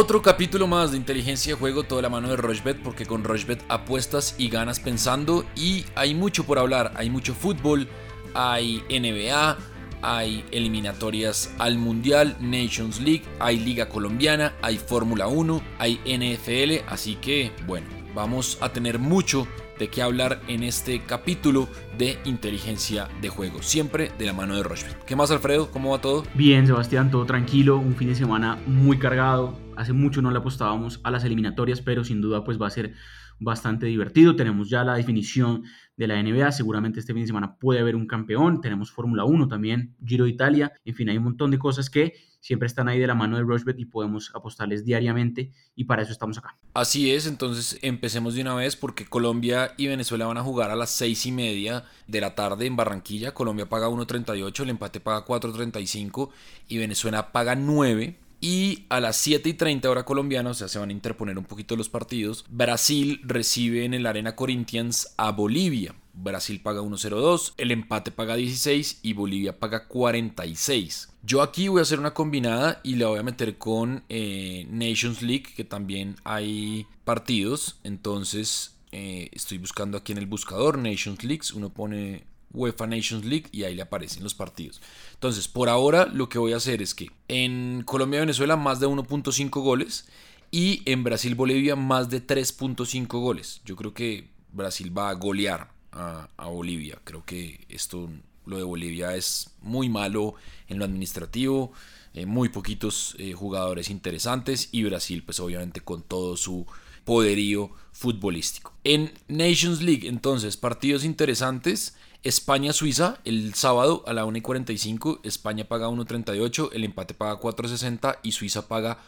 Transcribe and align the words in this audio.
Otro 0.00 0.22
capítulo 0.22 0.66
más 0.66 0.92
de 0.92 0.96
inteligencia 0.96 1.52
de 1.52 1.60
juego, 1.60 1.82
toda 1.82 2.00
la 2.00 2.08
mano 2.08 2.30
de 2.30 2.36
Rochbet, 2.36 2.82
porque 2.82 3.04
con 3.04 3.22
Rochbet 3.22 3.62
apuestas 3.68 4.34
y 4.38 4.48
ganas 4.48 4.80
pensando. 4.80 5.44
Y 5.54 5.84
hay 5.94 6.14
mucho 6.14 6.44
por 6.44 6.58
hablar, 6.58 6.94
hay 6.96 7.10
mucho 7.10 7.34
fútbol, 7.34 7.86
hay 8.32 8.82
NBA, 8.88 9.58
hay 10.00 10.42
eliminatorias 10.52 11.52
al 11.58 11.76
Mundial, 11.76 12.34
Nations 12.40 12.98
League, 12.98 13.24
hay 13.40 13.58
Liga 13.58 13.90
Colombiana, 13.90 14.54
hay 14.62 14.78
Fórmula 14.78 15.26
1, 15.26 15.60
hay 15.78 16.00
NFL. 16.06 16.82
Así 16.90 17.16
que, 17.16 17.52
bueno, 17.66 17.86
vamos 18.14 18.56
a 18.62 18.72
tener 18.72 18.98
mucho 18.98 19.46
de 19.80 19.88
qué 19.88 20.02
hablar 20.02 20.40
en 20.46 20.62
este 20.62 21.00
capítulo 21.00 21.68
de 21.98 22.20
inteligencia 22.24 23.08
de 23.20 23.30
juego, 23.30 23.62
siempre 23.62 24.12
de 24.16 24.26
la 24.26 24.32
mano 24.32 24.54
de 24.54 24.62
Rochbet. 24.62 25.04
¿Qué 25.04 25.16
más, 25.16 25.32
Alfredo? 25.32 25.72
¿Cómo 25.72 25.90
va 25.90 26.00
todo? 26.00 26.22
Bien, 26.34 26.68
Sebastián, 26.68 27.10
todo 27.10 27.26
tranquilo, 27.26 27.78
un 27.78 27.96
fin 27.96 28.06
de 28.06 28.14
semana 28.14 28.56
muy 28.66 28.98
cargado 28.98 29.58
Hace 29.80 29.94
mucho 29.94 30.20
no 30.20 30.30
le 30.30 30.36
apostábamos 30.36 31.00
a 31.04 31.10
las 31.10 31.24
eliminatorias, 31.24 31.80
pero 31.80 32.04
sin 32.04 32.20
duda 32.20 32.44
pues 32.44 32.60
va 32.60 32.66
a 32.66 32.70
ser 32.70 32.92
bastante 33.40 33.86
divertido. 33.86 34.36
Tenemos 34.36 34.68
ya 34.68 34.84
la 34.84 34.94
definición 34.94 35.64
de 35.96 36.06
la 36.06 36.22
NBA, 36.22 36.52
seguramente 36.52 37.00
este 37.00 37.12
fin 37.12 37.22
de 37.22 37.26
semana 37.26 37.56
puede 37.56 37.80
haber 37.80 37.96
un 37.96 38.06
campeón, 38.06 38.60
tenemos 38.60 38.90
Fórmula 38.90 39.24
1 39.24 39.48
también, 39.48 39.96
Giro 40.04 40.24
de 40.24 40.30
Italia, 40.30 40.72
en 40.84 40.94
fin, 40.94 41.10
hay 41.10 41.18
un 41.18 41.24
montón 41.24 41.50
de 41.50 41.58
cosas 41.58 41.90
que 41.90 42.14
siempre 42.40 42.66
están 42.66 42.88
ahí 42.88 42.98
de 42.98 43.06
la 43.06 43.14
mano 43.14 43.36
de 43.36 43.42
Rushbet 43.42 43.78
y 43.78 43.84
podemos 43.84 44.32
apostarles 44.34 44.84
diariamente 44.84 45.52
y 45.76 45.84
para 45.84 46.02
eso 46.02 46.12
estamos 46.12 46.38
acá. 46.38 46.56
Así 46.72 47.10
es, 47.10 47.26
entonces 47.26 47.78
empecemos 47.82 48.34
de 48.34 48.40
una 48.40 48.54
vez 48.54 48.76
porque 48.76 49.04
Colombia 49.04 49.74
y 49.76 49.88
Venezuela 49.88 50.26
van 50.26 50.38
a 50.38 50.42
jugar 50.42 50.70
a 50.70 50.76
las 50.76 50.90
seis 50.90 51.26
y 51.26 51.32
media 51.32 51.84
de 52.06 52.20
la 52.22 52.34
tarde 52.34 52.64
en 52.64 52.76
Barranquilla. 52.76 53.34
Colombia 53.34 53.68
paga 53.68 53.88
1.38, 53.88 54.62
el 54.62 54.70
empate 54.70 55.00
paga 55.00 55.26
4.35 55.26 56.30
y 56.66 56.78
Venezuela 56.78 57.30
paga 57.32 57.56
9. 57.56 58.16
Y 58.40 58.86
a 58.88 59.00
las 59.00 59.16
7 59.16 59.48
y 59.48 59.54
30 59.54 59.90
hora 59.90 60.04
colombiana, 60.04 60.50
o 60.50 60.54
sea, 60.54 60.68
se 60.68 60.78
van 60.78 60.88
a 60.88 60.94
interponer 60.94 61.36
un 61.36 61.44
poquito 61.44 61.76
los 61.76 61.88
partidos. 61.88 62.44
Brasil 62.48 63.20
recibe 63.22 63.84
en 63.84 63.92
el 63.92 64.06
Arena 64.06 64.34
Corinthians 64.34 65.12
a 65.18 65.30
Bolivia. 65.32 65.94
Brasil 66.12 66.60
paga 66.60 66.80
1.02, 66.80 67.54
el 67.56 67.70
empate 67.70 68.10
paga 68.10 68.36
16 68.36 69.00
y 69.02 69.12
Bolivia 69.12 69.58
paga 69.58 69.86
46. 69.86 71.08
Yo 71.22 71.42
aquí 71.42 71.68
voy 71.68 71.80
a 71.80 71.82
hacer 71.82 72.00
una 72.00 72.14
combinada 72.14 72.80
y 72.82 72.96
la 72.96 73.08
voy 73.08 73.18
a 73.18 73.22
meter 73.22 73.58
con 73.58 74.04
eh, 74.08 74.66
Nations 74.70 75.22
League, 75.22 75.46
que 75.54 75.64
también 75.64 76.16
hay 76.24 76.86
partidos. 77.04 77.78
Entonces 77.84 78.74
eh, 78.92 79.28
estoy 79.32 79.58
buscando 79.58 79.98
aquí 79.98 80.12
en 80.12 80.18
el 80.18 80.26
buscador 80.26 80.78
Nations 80.78 81.22
League. 81.24 81.42
Uno 81.54 81.70
pone 81.70 82.24
UEFA 82.52 82.86
Nations 82.86 83.24
League 83.24 83.46
y 83.52 83.64
ahí 83.64 83.74
le 83.74 83.82
aparecen 83.82 84.22
los 84.22 84.34
partidos. 84.34 84.80
Entonces, 85.14 85.48
por 85.48 85.68
ahora 85.68 86.06
lo 86.06 86.28
que 86.28 86.38
voy 86.38 86.52
a 86.52 86.56
hacer 86.56 86.82
es 86.82 86.94
que 86.94 87.10
en 87.28 87.82
Colombia-Venezuela 87.84 88.56
más 88.56 88.80
de 88.80 88.86
1.5 88.86 89.62
goles 89.62 90.06
y 90.50 90.82
en 90.84 91.04
Brasil-Bolivia 91.04 91.76
más 91.76 92.10
de 92.10 92.26
3.5 92.26 93.06
goles. 93.20 93.60
Yo 93.64 93.76
creo 93.76 93.94
que 93.94 94.28
Brasil 94.52 94.96
va 94.96 95.10
a 95.10 95.14
golear 95.14 95.70
a, 95.92 96.28
Bolivia. 96.48 96.98
Creo 97.04 97.24
que 97.24 97.64
esto, 97.68 98.08
lo 98.46 98.56
de 98.56 98.64
Bolivia 98.64 99.14
es 99.14 99.50
muy 99.60 99.88
malo 99.88 100.34
en 100.68 100.78
lo 100.78 100.84
administrativo. 100.84 101.72
Eh, 102.12 102.26
muy 102.26 102.48
poquitos 102.48 103.14
eh, 103.18 103.34
jugadores 103.34 103.88
interesantes 103.88 104.68
y 104.72 104.82
Brasil 104.82 105.22
pues 105.22 105.38
obviamente 105.38 105.80
con 105.80 106.02
todo 106.02 106.36
su 106.36 106.66
poderío 107.04 107.70
futbolístico. 107.92 108.72
En 108.82 109.12
Nations 109.28 109.80
League 109.80 110.08
entonces 110.08 110.56
partidos 110.56 111.04
interesantes. 111.04 111.94
España-Suiza 112.22 113.18
el 113.24 113.54
sábado 113.54 114.04
a 114.06 114.12
la 114.12 114.24
1 114.24 114.38
y 114.38 114.40
45. 114.40 115.20
España 115.24 115.64
paga 115.64 115.88
1.38, 115.88 116.70
el 116.72 116.84
empate 116.84 117.14
paga 117.14 117.40
4.60 117.40 118.18
y 118.22 118.32
Suiza 118.32 118.68
paga 118.68 118.98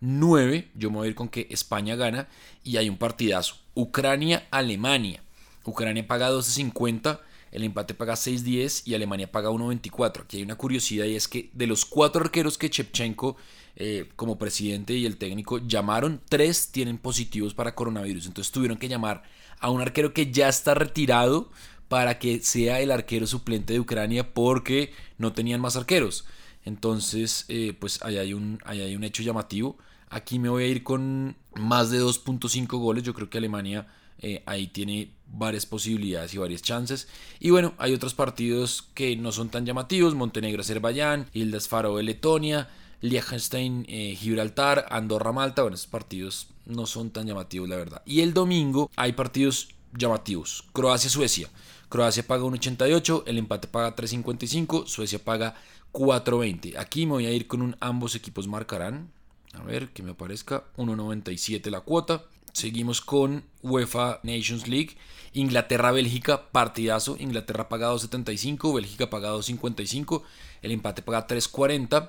9. 0.00 0.70
Yo 0.74 0.90
me 0.90 0.96
voy 0.96 1.06
a 1.06 1.10
ir 1.10 1.14
con 1.14 1.28
que 1.28 1.46
España 1.50 1.96
gana 1.96 2.28
y 2.64 2.78
hay 2.78 2.88
un 2.88 2.96
partidazo. 2.96 3.56
Ucrania-Alemania. 3.74 5.22
Ucrania 5.64 6.06
paga 6.06 6.30
12.50, 6.30 7.20
el 7.52 7.62
empate 7.62 7.94
paga 7.94 8.14
6.10 8.14 8.82
y 8.86 8.94
Alemania 8.94 9.30
paga 9.30 9.50
1.24. 9.50 10.22
Aquí 10.22 10.38
hay 10.38 10.42
una 10.42 10.56
curiosidad 10.56 11.04
y 11.04 11.14
es 11.14 11.28
que 11.28 11.50
de 11.52 11.66
los 11.66 11.84
cuatro 11.84 12.22
arqueros 12.22 12.58
que 12.58 12.70
Chepchenko 12.70 13.36
eh, 13.76 14.08
como 14.16 14.38
presidente 14.38 14.94
y 14.94 15.06
el 15.06 15.18
técnico 15.18 15.58
llamaron, 15.58 16.20
tres 16.28 16.72
tienen 16.72 16.98
positivos 16.98 17.54
para 17.54 17.74
coronavirus. 17.74 18.26
Entonces 18.26 18.50
tuvieron 18.50 18.78
que 18.78 18.88
llamar 18.88 19.22
a 19.60 19.70
un 19.70 19.80
arquero 19.80 20.12
que 20.12 20.32
ya 20.32 20.48
está 20.48 20.74
retirado 20.74 21.50
para 21.92 22.18
que 22.18 22.40
sea 22.40 22.80
el 22.80 22.90
arquero 22.90 23.26
suplente 23.26 23.74
de 23.74 23.80
Ucrania 23.80 24.32
porque 24.32 24.94
no 25.18 25.34
tenían 25.34 25.60
más 25.60 25.76
arqueros. 25.76 26.24
Entonces, 26.64 27.44
eh, 27.48 27.76
pues 27.78 28.02
ahí 28.02 28.16
hay, 28.16 28.32
un, 28.32 28.60
hay 28.64 28.96
un 28.96 29.04
hecho 29.04 29.22
llamativo. 29.22 29.76
Aquí 30.08 30.38
me 30.38 30.48
voy 30.48 30.64
a 30.64 30.68
ir 30.68 30.84
con 30.84 31.36
más 31.54 31.90
de 31.90 32.00
2.5 32.00 32.66
goles. 32.78 33.02
Yo 33.02 33.12
creo 33.12 33.28
que 33.28 33.36
Alemania 33.36 33.88
eh, 34.20 34.42
ahí 34.46 34.68
tiene 34.68 35.10
varias 35.26 35.66
posibilidades 35.66 36.32
y 36.32 36.38
varias 36.38 36.62
chances. 36.62 37.08
Y 37.40 37.50
bueno, 37.50 37.74
hay 37.76 37.92
otros 37.92 38.14
partidos 38.14 38.88
que 38.94 39.14
no 39.16 39.30
son 39.30 39.50
tan 39.50 39.66
llamativos. 39.66 40.14
Montenegro-Azerbaiyán, 40.14 41.26
Hildas 41.34 41.68
Faroe, 41.68 42.02
Letonia, 42.02 42.70
Liechtenstein, 43.02 43.84
eh, 43.86 44.16
Gibraltar, 44.18 44.86
Andorra, 44.88 45.32
Malta. 45.32 45.60
Bueno, 45.60 45.74
esos 45.74 45.88
partidos 45.88 46.46
no 46.64 46.86
son 46.86 47.10
tan 47.10 47.26
llamativos, 47.26 47.68
la 47.68 47.76
verdad. 47.76 48.00
Y 48.06 48.22
el 48.22 48.32
domingo 48.32 48.90
hay 48.96 49.12
partidos 49.12 49.74
llamativos. 49.92 50.64
Croacia-Suecia. 50.72 51.50
Croacia 51.92 52.26
paga 52.26 52.44
1.88, 52.44 53.24
el 53.26 53.36
empate 53.36 53.68
paga 53.68 53.94
3.55, 53.94 54.86
Suecia 54.86 55.18
paga 55.22 55.56
4.20. 55.92 56.78
Aquí 56.78 57.04
me 57.04 57.12
voy 57.12 57.26
a 57.26 57.32
ir 57.32 57.46
con 57.46 57.60
un 57.60 57.76
ambos 57.80 58.14
equipos 58.14 58.48
marcarán. 58.48 59.12
A 59.52 59.62
ver, 59.62 59.90
que 59.90 60.02
me 60.02 60.12
aparezca 60.12 60.64
1.97 60.78 61.68
la 61.68 61.82
cuota. 61.82 62.24
Seguimos 62.54 63.02
con 63.02 63.44
UEFA 63.60 64.20
Nations 64.22 64.68
League. 64.68 64.96
Inglaterra-Bélgica, 65.34 66.50
partidazo. 66.50 67.18
Inglaterra 67.20 67.68
paga 67.68 67.92
2.75, 67.92 68.74
Bélgica 68.74 69.10
paga 69.10 69.34
2.55, 69.34 70.22
el 70.62 70.70
empate 70.70 71.02
paga 71.02 71.26
3.40. 71.26 72.08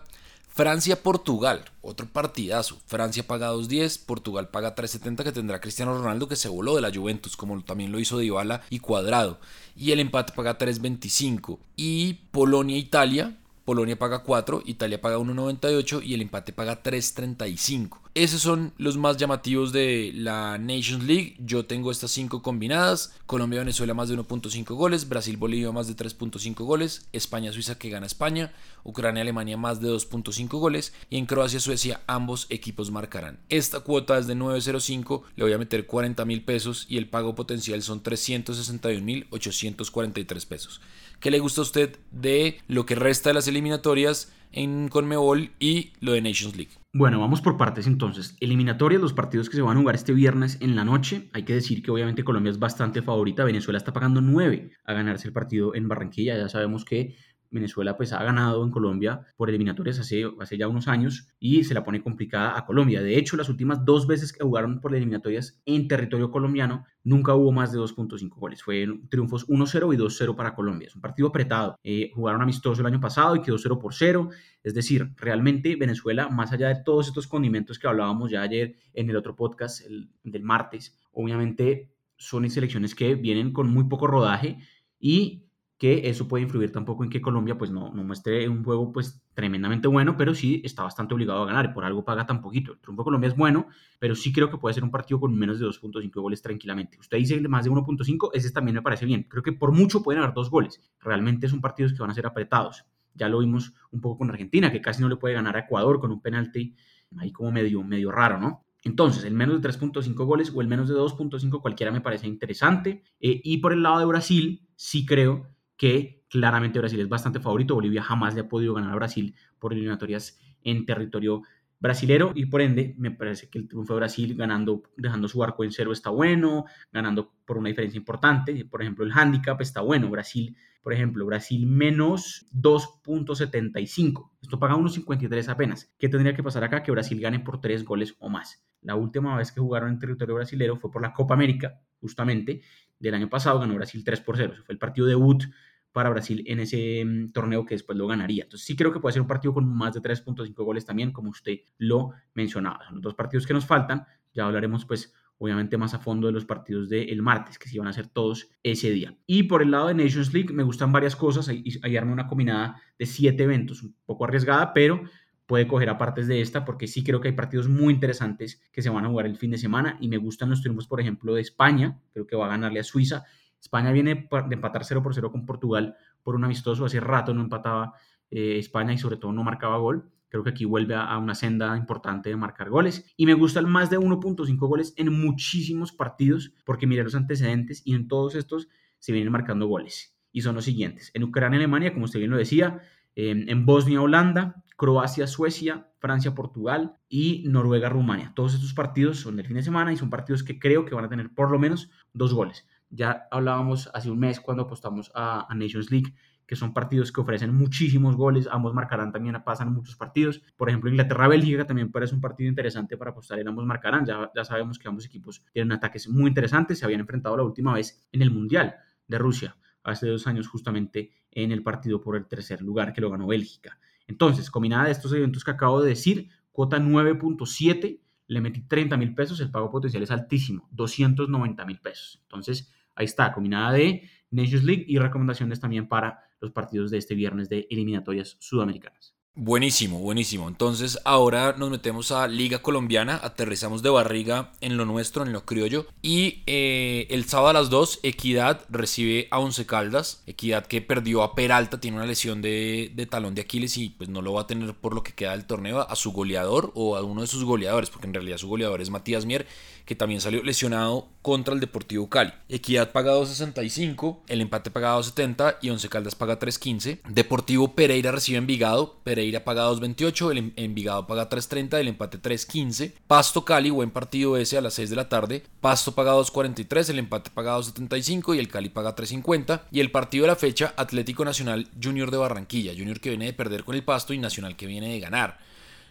Francia-Portugal, 0.54 1.66
otro 1.82 2.08
partidazo. 2.08 2.78
Francia 2.86 3.26
paga 3.26 3.52
2.10, 3.52 4.06
Portugal 4.06 4.50
paga 4.50 4.76
3.70 4.76 5.24
que 5.24 5.32
tendrá 5.32 5.60
Cristiano 5.60 5.98
Ronaldo 5.98 6.28
que 6.28 6.36
se 6.36 6.48
voló 6.48 6.76
de 6.76 6.82
la 6.82 6.94
Juventus, 6.94 7.36
como 7.36 7.60
también 7.64 7.92
lo 7.92 8.00
hizo 8.00 8.20
Dybala 8.20 8.62
y 8.70 8.78
Cuadrado. 8.78 9.40
Y 9.76 9.92
el 9.92 10.00
empate 10.00 10.34
paga 10.34 10.60
3.25. 10.60 11.58
Y 11.76 12.14
Polonia-Italia, 12.30 13.36
Polonia 13.66 13.98
paga 13.98 14.24
4, 14.24 14.64
Italia 14.66 15.00
paga 15.00 15.18
1.98 15.18 16.04
y 16.04 16.14
el 16.14 16.22
empate 16.22 16.52
paga 16.52 16.84
3.35. 16.84 18.04
Esos 18.16 18.42
son 18.42 18.74
los 18.78 18.96
más 18.96 19.18
llamativos 19.18 19.72
de 19.72 20.12
la 20.14 20.60
Nations 20.60 21.04
League. 21.04 21.36
Yo 21.40 21.66
tengo 21.66 21.90
estas 21.90 22.12
5 22.12 22.44
combinadas. 22.44 23.16
Colombia-Venezuela 23.26 23.96
más 23.96 24.08
de 24.08 24.16
1.5 24.16 24.76
goles. 24.76 25.10
Brasil-Bolivia 25.10 25.72
más 25.72 25.88
de 25.88 25.96
3.5 25.96 26.64
goles. 26.64 27.08
España-Suiza 27.12 27.80
que 27.80 27.90
gana 27.90 28.06
España. 28.06 28.54
Ucrania-Alemania 28.84 29.58
más 29.58 29.82
de 29.82 29.90
2.5 29.90 30.48
goles. 30.60 30.94
Y 31.10 31.18
en 31.18 31.26
Croacia-Suecia 31.26 32.02
ambos 32.06 32.46
equipos 32.52 32.92
marcarán. 32.92 33.40
Esta 33.50 33.80
cuota 33.80 34.20
es 34.20 34.28
de 34.28 34.36
9.05. 34.36 35.24
Le 35.36 35.46
voy 35.46 35.54
a 35.54 35.58
meter 35.58 35.88
40 35.88 36.24
mil 36.26 36.44
pesos 36.44 36.86
y 36.88 36.98
el 36.98 37.10
pago 37.10 37.34
potencial 37.34 37.82
son 37.82 38.04
361 38.04 39.04
mil 39.04 39.26
843 39.32 40.46
pesos. 40.46 40.82
¿Qué 41.20 41.32
le 41.32 41.40
gusta 41.40 41.62
a 41.62 41.64
usted 41.64 41.98
de 42.12 42.58
lo 42.68 42.86
que 42.86 42.96
resta 42.96 43.30
de 43.30 43.34
las 43.34 43.48
eliminatorias 43.48 44.34
en 44.52 44.88
Conmebol 44.88 45.52
y 45.60 45.94
lo 46.00 46.14
de 46.14 46.22
Nations 46.22 46.56
League? 46.56 46.72
Bueno, 46.94 47.20
vamos 47.20 47.42
por 47.42 47.58
partes 47.58 47.88
entonces. 47.88 48.38
Eliminatorias, 48.40 49.02
los 49.02 49.14
partidos 49.14 49.50
que 49.50 49.56
se 49.56 49.64
van 49.64 49.78
a 49.78 49.80
jugar 49.80 49.96
este 49.96 50.14
viernes 50.14 50.60
en 50.62 50.76
la 50.76 50.86
noche. 50.86 51.30
Hay 51.34 51.44
que 51.44 51.56
decir 51.56 51.82
que 51.82 51.90
obviamente 51.90 52.24
Colombia 52.24 52.52
es 52.52 52.60
bastante 52.60 53.02
favorita. 53.02 53.44
Venezuela 53.44 53.80
está 53.80 53.94
pagando 53.94 54.22
9 54.22 54.72
a 54.86 54.94
ganarse 54.94 55.28
el 55.28 55.34
partido 55.34 55.74
en 55.74 55.88
Barranquilla. 55.88 56.38
Ya 56.38 56.50
sabemos 56.50 56.86
que 56.86 57.16
Venezuela 57.54 57.96
pues 57.96 58.12
ha 58.12 58.24
ganado 58.24 58.64
en 58.64 58.72
Colombia 58.72 59.22
por 59.38 59.50
eliminatorias 59.50 60.00
hace, 60.00 60.26
hace 60.40 60.58
ya 60.58 60.68
unos 60.68 60.88
años 60.88 61.28
y 61.40 61.64
se 61.64 61.74
la 61.74 61.84
pone 61.84 62.02
complicada 62.02 62.58
a 62.58 62.66
Colombia. 62.66 63.02
De 63.02 63.18
hecho, 63.18 63.38
las 63.38 63.48
últimas 63.48 63.86
dos 63.86 64.08
veces 64.08 64.34
que 64.34 64.44
jugaron 64.44 64.82
por 64.82 64.96
eliminatorias 64.96 65.62
en 65.66 65.88
territorio 65.88 66.32
colombiano, 66.32 66.86
nunca 67.04 67.36
hubo 67.36 67.52
más 67.52 67.72
de 67.72 67.80
2.5 67.80 68.30
goles. 68.30 68.64
Fue 68.64 68.88
triunfos 69.10 69.48
1-0 69.48 69.94
y 69.94 69.98
2-0 69.98 70.36
para 70.36 70.56
Colombia. 70.56 70.88
Es 70.88 70.96
un 70.96 71.02
partido 71.02 71.30
apretado. 71.30 71.78
Eh, 71.84 72.12
jugaron 72.14 72.42
amistoso 72.42 72.82
el 72.82 72.88
año 72.88 73.00
pasado 73.00 73.36
y 73.36 73.42
quedó 73.42 73.58
0 73.58 73.80
por 73.80 73.94
0. 73.94 74.30
Es 74.64 74.74
decir, 74.74 75.14
realmente 75.18 75.76
Venezuela, 75.76 76.30
más 76.30 76.52
allá 76.52 76.70
de 76.70 76.84
todos 76.84 77.08
estos 77.08 77.28
condimentos 77.28 77.78
que 77.78 77.88
hablábamos 77.88 78.32
ya 78.32 78.42
ayer 78.42 78.76
en 78.94 79.10
el 79.10 79.16
otro 79.16 79.36
podcast 79.36 79.86
el, 79.86 80.10
del 80.24 80.44
martes, 80.44 80.98
obviamente 81.12 81.94
son 82.18 82.50
selecciones 82.50 82.96
que 82.96 83.16
vienen 83.16 83.52
con 83.52 83.70
muy 83.70 83.86
poco 83.86 84.08
rodaje 84.08 84.60
y 85.00 85.43
que 85.84 86.08
eso 86.08 86.30
puede 86.30 86.44
influir 86.44 86.72
tampoco 86.72 87.04
en 87.04 87.10
que 87.10 87.20
Colombia 87.20 87.58
pues 87.58 87.70
no, 87.70 87.94
no 87.94 88.06
muestre 88.06 88.48
un 88.48 88.64
juego 88.64 88.94
pues 88.94 89.22
tremendamente 89.34 89.90
bueno, 89.90 90.16
pero 90.16 90.34
sí 90.34 90.62
está 90.64 90.84
bastante 90.84 91.14
obligado 91.14 91.44
a 91.44 91.46
ganar 91.46 91.74
por 91.74 91.84
algo 91.84 92.06
paga 92.06 92.26
tan 92.26 92.40
poquito. 92.40 92.72
El 92.72 92.80
triunfo 92.80 93.02
de 93.02 93.04
Colombia 93.04 93.28
es 93.28 93.36
bueno, 93.36 93.68
pero 94.00 94.16
sí 94.16 94.32
creo 94.32 94.50
que 94.50 94.58
puede 94.58 94.74
ser 94.74 94.86
un 94.86 94.92
partido 94.92 95.20
con 95.20 95.38
menos 95.38 95.60
de 95.60 95.66
2.5 95.66 96.10
goles 96.22 96.42
tranquilamente. 96.42 96.98
Usted 97.02 97.18
dice 97.18 97.38
más 97.50 97.66
de 97.66 97.72
1.5, 97.72 98.30
ese 98.34 98.50
también 98.52 98.76
me 98.76 98.82
parece 98.82 99.06
bien. 99.06 99.24
Creo 99.24 99.44
que 99.44 99.52
por 99.52 99.74
mucho 99.74 100.02
pueden 100.02 100.22
haber 100.22 100.34
dos 100.34 100.50
goles. 100.50 100.80
Realmente 101.02 101.50
son 101.50 101.60
partidos 101.60 101.92
que 101.92 102.00
van 102.00 102.12
a 102.12 102.14
ser 102.14 102.28
apretados. 102.28 102.86
Ya 103.14 103.28
lo 103.28 103.40
vimos 103.40 103.74
un 103.92 104.00
poco 104.00 104.20
con 104.20 104.30
Argentina, 104.30 104.72
que 104.72 104.80
casi 104.80 105.02
no 105.02 105.10
le 105.10 105.18
puede 105.18 105.34
ganar 105.34 105.58
a 105.58 105.66
Ecuador 105.66 106.00
con 106.00 106.14
un 106.14 106.22
penalti 106.22 106.78
ahí 107.18 107.34
como 107.34 107.52
medio, 107.52 107.84
medio 107.84 108.10
raro, 108.10 108.40
¿no? 108.40 108.64
Entonces, 108.86 109.26
el 109.26 109.34
menos 109.34 109.62
de 109.62 109.70
3.5 109.70 110.14
goles 110.26 110.50
o 110.56 110.62
el 110.62 110.70
menos 110.70 110.88
de 110.88 110.96
2.5, 110.96 111.62
cualquiera 111.62 111.92
me 111.92 112.00
parece 112.00 112.28
interesante. 112.28 113.04
Eh, 113.20 113.42
y 113.44 113.58
por 113.58 113.74
el 113.74 113.84
lado 113.84 114.00
de 114.00 114.06
Brasil, 114.06 114.66
sí 114.78 115.06
creo 115.06 115.53
que 115.78 116.24
claramente 116.30 116.80
Brasil 116.80 117.00
es 117.00 117.10
bastante 117.10 117.40
favorito. 117.40 117.76
Bolivia 117.76 118.04
jamás 118.04 118.36
le 118.36 118.42
ha 118.42 118.48
podido 118.48 118.74
ganar 118.74 118.92
a 118.92 118.96
Brasil 118.96 119.36
por 119.60 119.74
eliminatorias 119.74 120.40
en 120.64 120.86
territorio 120.86 121.44
brasilero 121.84 122.32
y 122.34 122.46
por 122.46 122.62
ende 122.62 122.96
me 122.98 123.12
parece 123.12 123.50
que 123.50 123.60
el 123.60 123.68
triunfo 123.68 123.94
de 123.94 124.00
Brasil 124.00 124.36
ganando, 124.36 124.84
dejando 124.96 125.28
su 125.28 125.44
arco 125.44 125.66
en 125.66 125.72
cero 125.72 125.92
está 125.92 126.10
bueno, 126.10 126.64
ganando 126.94 127.34
por 127.46 127.58
una 127.58 127.68
diferencia 127.68 127.98
importante. 127.98 128.64
Por 128.64 128.82
ejemplo, 128.82 129.04
el 129.04 129.12
handicap 129.12 129.60
está 129.60 129.82
bueno. 129.82 130.10
Brasil, 130.10 130.56
por 130.82 130.94
ejemplo, 130.94 131.26
Brasil 131.26 131.68
menos 131.68 132.46
2.75. 132.54 134.32
Esto 134.42 134.58
paga 134.58 134.76
1.53 134.76 135.50
apenas. 135.50 135.94
¿Qué 136.00 136.08
tendría 136.08 136.34
que 136.34 136.42
pasar 136.42 136.64
acá? 136.64 136.84
Que 136.84 136.92
Brasil 136.92 137.20
gane 137.20 137.42
por 137.42 137.60
3 137.60 137.84
goles 137.84 138.16
o 138.20 138.30
más. 138.30 138.66
La 138.82 138.96
última 138.96 139.36
vez 139.36 139.52
que 139.52 139.60
jugaron 139.60 139.90
en 139.90 140.00
territorio 140.00 140.36
brasilero 140.36 140.78
fue 140.78 140.90
por 140.90 141.02
la 141.02 141.12
Copa 141.12 141.34
América, 141.34 141.82
justamente, 142.00 142.62
del 143.04 143.16
año 143.16 143.30
pasado. 143.30 143.60
Ganó 143.60 143.76
Brasil 143.76 144.04
3 144.04 144.22
por 144.22 144.38
0. 144.38 144.54
Ese 144.54 144.64
fue 144.64 144.74
el 144.74 144.80
partido 144.80 145.08
debut 145.08 145.44
para 145.92 146.10
Brasil 146.10 146.44
en 146.48 146.60
ese 146.60 147.04
mm, 147.06 147.32
torneo 147.32 147.66
que 147.66 147.76
después 147.76 147.98
lo 147.98 148.08
ganaría. 148.08 148.44
Entonces 148.44 148.66
sí 148.66 148.76
creo 148.76 148.92
que 148.92 149.00
puede 149.00 149.14
ser 149.14 149.22
un 149.22 149.28
partido 149.28 149.54
con 149.54 149.68
más 149.68 149.94
de 149.94 150.02
3.5 150.02 150.54
goles 150.64 150.86
también, 150.86 151.12
como 151.12 151.30
usted 151.30 151.60
lo 151.78 152.12
mencionaba. 152.34 152.84
Son 152.86 152.96
los 152.96 153.04
dos 153.04 153.14
partidos 153.14 153.46
que 153.46 153.54
nos 153.54 153.66
faltan. 153.66 154.06
Ya 154.34 154.46
hablaremos 154.46 154.86
pues 154.86 155.14
obviamente 155.38 155.78
más 155.78 155.94
a 155.94 156.00
fondo 156.00 156.28
de 156.28 156.34
los 156.34 156.46
partidos 156.46 156.90
del 156.90 157.22
martes, 157.22 157.60
que 157.60 157.68
sí 157.68 157.78
van 157.78 157.88
a 157.88 157.94
ser 157.94 158.08
todos 158.08 158.50
ese 158.64 158.92
día. 158.92 159.18
Y 159.28 159.44
por 159.44 159.62
el 159.62 159.72
lado 159.72 159.88
de 159.88 159.94
Nations 159.94 160.34
League 160.34 160.54
me 160.54 160.64
gustan 160.64 160.92
varias 160.92 161.16
cosas. 161.16 161.50
Ahí, 161.50 161.64
ahí 161.84 161.98
una 161.98 162.28
combinada 162.28 162.82
de 162.98 163.06
siete 163.06 163.44
eventos, 163.44 163.84
un 163.84 163.96
poco 164.06 164.24
arriesgada, 164.26 164.74
pero 164.74 165.04
puede 165.46 165.68
coger 165.68 165.90
aparte 165.90 166.26
de 166.26 166.42
esta 166.42 166.66
porque 166.66 166.88
sí 166.88 167.04
creo 167.04 167.22
que 167.22 167.30
hay 167.30 167.36
partidos 167.36 167.68
muy 167.68 167.94
interesantes 167.94 168.62
que 168.72 168.82
se 168.82 168.90
van 168.90 169.06
a 169.06 169.10
jugar 169.10 169.26
el 169.26 169.38
fin 169.38 169.52
de 169.52 169.58
semana 169.58 169.98
y 170.00 170.08
me 170.08 170.18
gustan 170.18 170.50
los 170.50 170.62
triunfos, 170.62 170.88
por 170.88 171.02
ejemplo, 171.02 171.34
de 171.34 171.42
España, 171.42 172.00
creo 172.14 172.26
que 172.26 172.36
va 172.36 172.46
a 172.46 172.50
ganarle 172.50 172.80
a 172.80 172.84
Suiza 172.84 173.26
España 173.64 173.94
viene 173.94 174.28
de 174.30 174.56
empatar 174.56 174.84
0 174.84 175.02
por 175.02 175.16
0 175.16 175.32
con 175.32 175.46
Portugal 175.46 175.96
por 176.22 176.36
un 176.36 176.44
amistoso. 176.44 176.84
Hace 176.84 177.00
rato 177.00 177.34
no 177.34 177.42
empataba 177.42 177.94
eh, 178.30 178.58
España 178.58 178.92
y 178.92 178.98
sobre 178.98 179.16
todo 179.16 179.32
no 179.32 179.42
marcaba 179.42 179.78
gol. 179.78 180.12
Creo 180.28 180.44
que 180.44 180.50
aquí 180.50 180.66
vuelve 180.66 180.96
a, 180.96 181.18
una 181.18 181.34
senda 181.34 181.78
importante 181.78 182.28
de 182.28 182.36
marcar 182.36 182.70
goles. 182.70 183.14
Y 183.16 183.26
me 183.26 183.36
gusta 183.36 183.62
el 183.62 183.68
más 183.68 183.90
de 183.90 183.98
1.5 183.98 184.58
goles 184.68 184.94
en 184.98 185.14
muchísimos 185.14 185.94
partidos 185.94 186.52
porque 186.66 186.88
miré 186.88 187.06
los 187.06 187.16
antecedentes 187.16 187.84
y 187.86 187.96
en 187.96 188.10
todos 188.10 188.36
estos 188.36 188.68
se 189.00 189.14
vienen 189.14 189.32
marcando 189.32 189.66
goles. 189.68 190.18
Y 190.34 190.42
son 190.42 190.56
los 190.56 190.66
siguientes. 190.66 191.12
En 191.14 191.24
Ucrania, 191.24 191.58
Alemania, 191.58 191.94
como 191.94 192.04
usted 192.04 192.20
bien 192.20 192.32
lo 192.32 192.38
decía. 192.38 192.82
en 193.16 193.66
Bosnia, 193.66 194.02
Holanda. 194.02 194.66
Croacia, 194.78 195.28
Suecia, 195.28 195.88
Francia, 196.00 196.36
Portugal 196.36 196.98
y 197.08 197.44
Noruega, 197.48 197.90
Rumania. 197.90 198.34
Todos 198.36 198.54
estos 198.54 198.74
partidos 198.74 199.20
son 199.20 199.36
del 199.36 199.48
fin 199.48 199.56
de 199.56 199.64
semana 199.64 199.94
y 199.94 199.98
son 199.98 200.10
partidos 200.10 200.44
que 200.44 200.60
creo 200.60 200.86
que 200.86 200.96
van 200.96 201.06
a 201.06 201.10
tener 201.10 201.34
por 201.34 201.52
lo 201.52 201.60
menos 201.60 201.90
dos 202.14 202.34
goles. 202.34 202.68
Ya 202.90 203.28
hablábamos 203.32 203.90
hace 203.94 204.12
un 204.12 204.20
mes 204.20 204.40
cuando 204.40 204.64
apostamos 204.64 205.12
a, 205.16 205.48
Nations 205.56 205.92
League 205.92 206.14
que 206.46 206.56
son 206.58 206.74
partidos 206.74 207.12
que 207.12 207.22
ofrecen 207.22 207.56
muchísimos 207.56 208.18
goles, 208.18 208.50
ambos 208.52 208.74
marcarán 208.74 209.14
también, 209.14 209.42
pasan 209.46 209.74
muchos 209.74 209.96
partidos. 209.96 210.42
Por 210.58 210.68
ejemplo, 210.68 210.90
Inglaterra-Bélgica 210.90 211.66
también 211.66 211.90
parece 211.90 212.14
un 212.14 212.22
partido 212.22 212.50
interesante 212.50 212.98
para 212.98 213.12
apostar 213.12 213.40
en 213.40 213.48
ambos 213.48 213.66
marcarán. 213.66 214.06
Ya, 214.06 214.30
ya 214.36 214.44
sabemos 214.44 214.78
que 214.78 214.90
ambos 214.90 215.06
equipos 215.06 215.44
tienen 215.54 215.72
ataques 215.72 216.10
muy 216.10 216.28
interesantes, 216.28 216.80
se 216.80 216.86
habían 216.86 217.00
enfrentado 217.00 217.38
la 217.38 217.44
última 217.44 217.74
vez 217.74 218.06
en 218.12 218.22
el 218.22 218.30
Mundial 218.30 218.76
de 219.08 219.18
Rusia, 219.18 219.56
hace 219.84 220.08
dos 220.08 220.28
años 220.28 220.48
justamente 220.48 221.12
en 221.32 221.52
el 221.52 221.64
partido 221.64 222.02
por 222.02 222.16
el 222.16 222.28
tercer 222.28 222.62
lugar 222.62 222.94
que 222.94 223.02
lo 223.02 223.10
ganó 223.10 223.28
Bélgica. 223.28 223.80
Entonces, 224.08 224.52
combinada 224.52 224.86
de 224.86 224.92
estos 224.92 225.14
eventos 225.14 225.44
que 225.44 225.52
acabo 225.52 225.82
de 225.82 225.90
decir, 225.90 226.30
cuota 226.52 226.78
9.7, 226.80 228.00
le 228.28 228.42
metí 228.42 228.62
30 228.62 228.98
mil 228.98 229.14
pesos, 229.14 229.40
el 229.40 229.52
pago 229.52 229.70
potencial 229.70 230.04
es 230.04 230.12
altísimo, 230.12 230.68
290 230.72 231.66
mil 231.66 231.80
pesos. 231.80 232.20
Entonces, 232.24 232.74
Ahí 232.96 233.06
está, 233.06 233.34
combinada 233.34 233.72
de 233.74 234.10
Nations 234.30 234.64
League 234.64 234.86
y 234.88 234.98
recomendaciones 234.98 235.60
también 235.60 235.88
para 235.88 236.24
los 236.40 236.52
partidos 236.52 236.92
de 236.92 236.98
este 236.98 237.16
viernes 237.16 237.50
de 237.50 237.68
eliminatorias 237.70 238.38
sudamericanas. 238.40 239.16
Buenísimo, 239.36 239.98
buenísimo. 239.98 240.48
Entonces 240.48 241.00
ahora 241.06 241.56
nos 241.58 241.72
metemos 241.72 242.12
a 242.12 242.28
Liga 242.28 242.60
Colombiana, 242.60 243.20
aterrizamos 243.24 243.82
de 243.82 243.90
barriga 243.90 244.52
en 244.62 244.78
lo 244.78 244.86
nuestro, 244.86 245.24
en 245.26 245.34
lo 245.34 245.44
criollo. 245.44 245.88
Y 246.04 246.44
eh, 246.46 247.08
el 247.10 247.26
sábado 247.26 247.50
a 247.50 247.54
las 247.54 247.72
2, 247.72 248.02
Equidad 248.04 248.64
recibe 248.70 249.28
a 249.32 249.40
Once 249.40 249.66
Caldas. 249.66 250.22
Equidad 250.28 250.68
que 250.68 250.84
perdió 250.84 251.24
a 251.24 251.34
Peralta, 251.34 251.82
tiene 251.82 251.98
una 251.98 252.06
lesión 252.06 252.44
de, 252.44 253.08
talón 253.10 253.34
de 253.34 253.42
Aquiles 253.42 253.76
y 253.78 253.90
pues 253.90 254.08
no 254.08 254.22
lo 254.22 254.34
va 254.34 254.42
a 254.42 254.48
tener 254.48 254.76
por 254.76 254.94
lo 254.94 255.02
que 255.02 255.14
queda 255.14 255.32
del 255.32 255.46
torneo 255.46 255.82
a 255.82 255.96
su 255.96 256.12
goleador 256.12 256.72
o 256.76 256.96
a 256.96 257.02
uno 257.02 257.22
de 257.22 257.28
sus 257.28 257.44
goleadores, 257.44 257.90
porque 257.90 258.06
en 258.06 258.14
realidad 258.14 258.38
su 258.38 258.48
goleador 258.48 258.82
es 258.82 258.92
Matías 258.92 259.26
Mier 259.26 259.48
que 259.86 259.96
también 259.96 260.22
salió 260.22 260.42
lesionado 260.44 261.10
contra 261.22 261.54
el 261.54 261.60
Deportivo 261.60 262.08
Cali. 262.08 262.32
Equidad 262.48 262.94
paga 262.94 263.14
2.65, 263.14 264.20
el 264.28 264.40
empate 264.40 264.72
paga 264.72 264.98
2.70 264.98 265.58
y 265.62 265.72
Once 265.72 265.90
Caldas 265.90 266.16
paga 266.16 266.40
3.15. 266.40 267.02
Deportivo 267.10 267.76
Pereira 267.76 268.12
recibe 268.12 268.38
Envigado, 268.38 268.96
Pereira 269.04 269.23
paga 269.44 269.70
2.28, 269.70 270.32
el 270.32 270.54
Envigado 270.56 271.08
paga 271.08 271.30
3.30, 271.30 271.80
el 271.80 271.88
empate 271.88 272.22
3.15. 272.22 272.94
Pasto 273.08 273.46
Cali, 273.46 273.70
buen 273.70 273.92
partido 273.92 274.38
ese 274.38 274.58
a 274.58 274.62
las 274.62 274.74
6 274.76 274.90
de 274.90 274.96
la 274.96 275.10
tarde. 275.10 275.44
Pasto 275.62 275.94
paga 275.94 276.14
2.43, 276.14 276.90
el 276.90 277.00
empate 277.00 277.30
paga 277.30 277.58
2.75 277.58 278.36
y 278.36 278.40
el 278.40 278.50
Cali 278.50 278.70
paga 278.70 278.96
3.50. 278.96 279.62
Y 279.72 279.80
el 279.80 279.92
partido 279.92 280.24
de 280.24 280.30
la 280.30 280.36
fecha, 280.36 280.74
Atlético 280.76 281.24
Nacional 281.26 281.70
Junior 281.82 282.12
de 282.12 282.18
Barranquilla, 282.18 282.74
Junior 282.74 283.00
que 283.00 283.10
viene 283.10 283.26
de 283.26 283.34
perder 283.34 283.64
con 283.64 283.76
el 283.76 283.84
Pasto 283.84 284.14
y 284.14 284.18
Nacional 284.18 284.56
que 284.56 284.68
viene 284.68 284.94
de 284.94 285.00
ganar. 285.00 285.40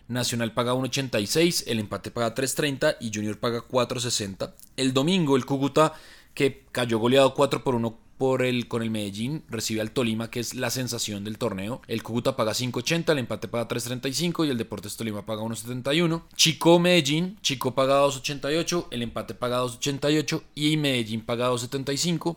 Nacional 0.08 0.52
paga 0.52 0.74
1.86, 0.74 1.64
el 1.66 1.78
empate 1.78 2.10
paga 2.10 2.34
3.30 2.34 2.96
y 3.00 3.10
Junior 3.14 3.38
paga 3.38 3.62
4.60. 3.66 4.52
El 4.76 4.92
domingo 4.92 5.36
el 5.36 5.46
Cúcuta 5.46 5.94
que 6.34 6.64
cayó 6.72 6.98
goleado 6.98 7.34
4 7.34 7.62
por 7.62 7.74
1 7.74 7.98
por 8.18 8.44
el, 8.44 8.68
con 8.68 8.82
el 8.82 8.90
Medellín, 8.90 9.42
recibe 9.48 9.80
al 9.80 9.90
Tolima, 9.90 10.30
que 10.30 10.38
es 10.38 10.54
la 10.54 10.70
sensación 10.70 11.24
del 11.24 11.38
torneo. 11.38 11.82
El 11.88 12.04
Cúcuta 12.04 12.36
paga 12.36 12.52
5.80, 12.52 13.10
el 13.10 13.18
empate 13.18 13.48
paga 13.48 13.66
3.35 13.66 14.46
y 14.46 14.50
el 14.50 14.58
Deportes 14.58 14.96
Tolima 14.96 15.26
paga 15.26 15.42
1.71. 15.42 16.22
Chico 16.36 16.78
Medellín, 16.78 17.36
Chico 17.42 17.74
paga 17.74 18.00
2.88, 18.06 18.86
el 18.92 19.02
empate 19.02 19.34
paga 19.34 19.62
2.88 19.64 20.42
y 20.54 20.76
Medellín 20.76 21.22
paga 21.22 21.50
2.75. 21.50 22.36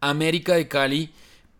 América 0.00 0.54
de 0.54 0.66
Cali 0.66 1.12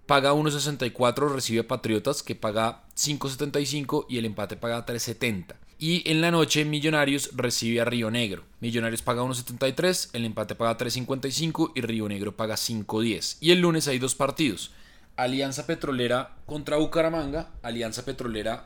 paga 0.06 0.32
1.64, 0.32 1.32
recibe 1.32 1.60
a 1.60 1.68
Patriotas 1.68 2.24
que 2.24 2.34
paga 2.34 2.82
5.75 2.96 4.06
y 4.08 4.18
el 4.18 4.24
empate 4.24 4.56
paga 4.56 4.84
3.70. 4.84 5.54
Y 5.82 6.08
en 6.08 6.20
la 6.20 6.30
noche 6.30 6.64
Millonarios 6.64 7.30
recibe 7.34 7.80
a 7.80 7.84
Río 7.84 8.08
Negro. 8.08 8.44
Millonarios 8.60 9.02
paga 9.02 9.22
1.73, 9.22 10.10
el 10.12 10.24
empate 10.24 10.54
paga 10.54 10.78
3.55 10.78 11.72
y 11.74 11.80
Río 11.80 12.08
Negro 12.08 12.36
paga 12.36 12.54
5.10. 12.54 13.38
Y 13.40 13.50
el 13.50 13.62
lunes 13.62 13.88
hay 13.88 13.98
dos 13.98 14.14
partidos. 14.14 14.70
Alianza 15.16 15.66
Petrolera 15.66 16.36
contra 16.46 16.76
Bucaramanga. 16.76 17.50
Alianza 17.64 18.04
Petrolera 18.04 18.64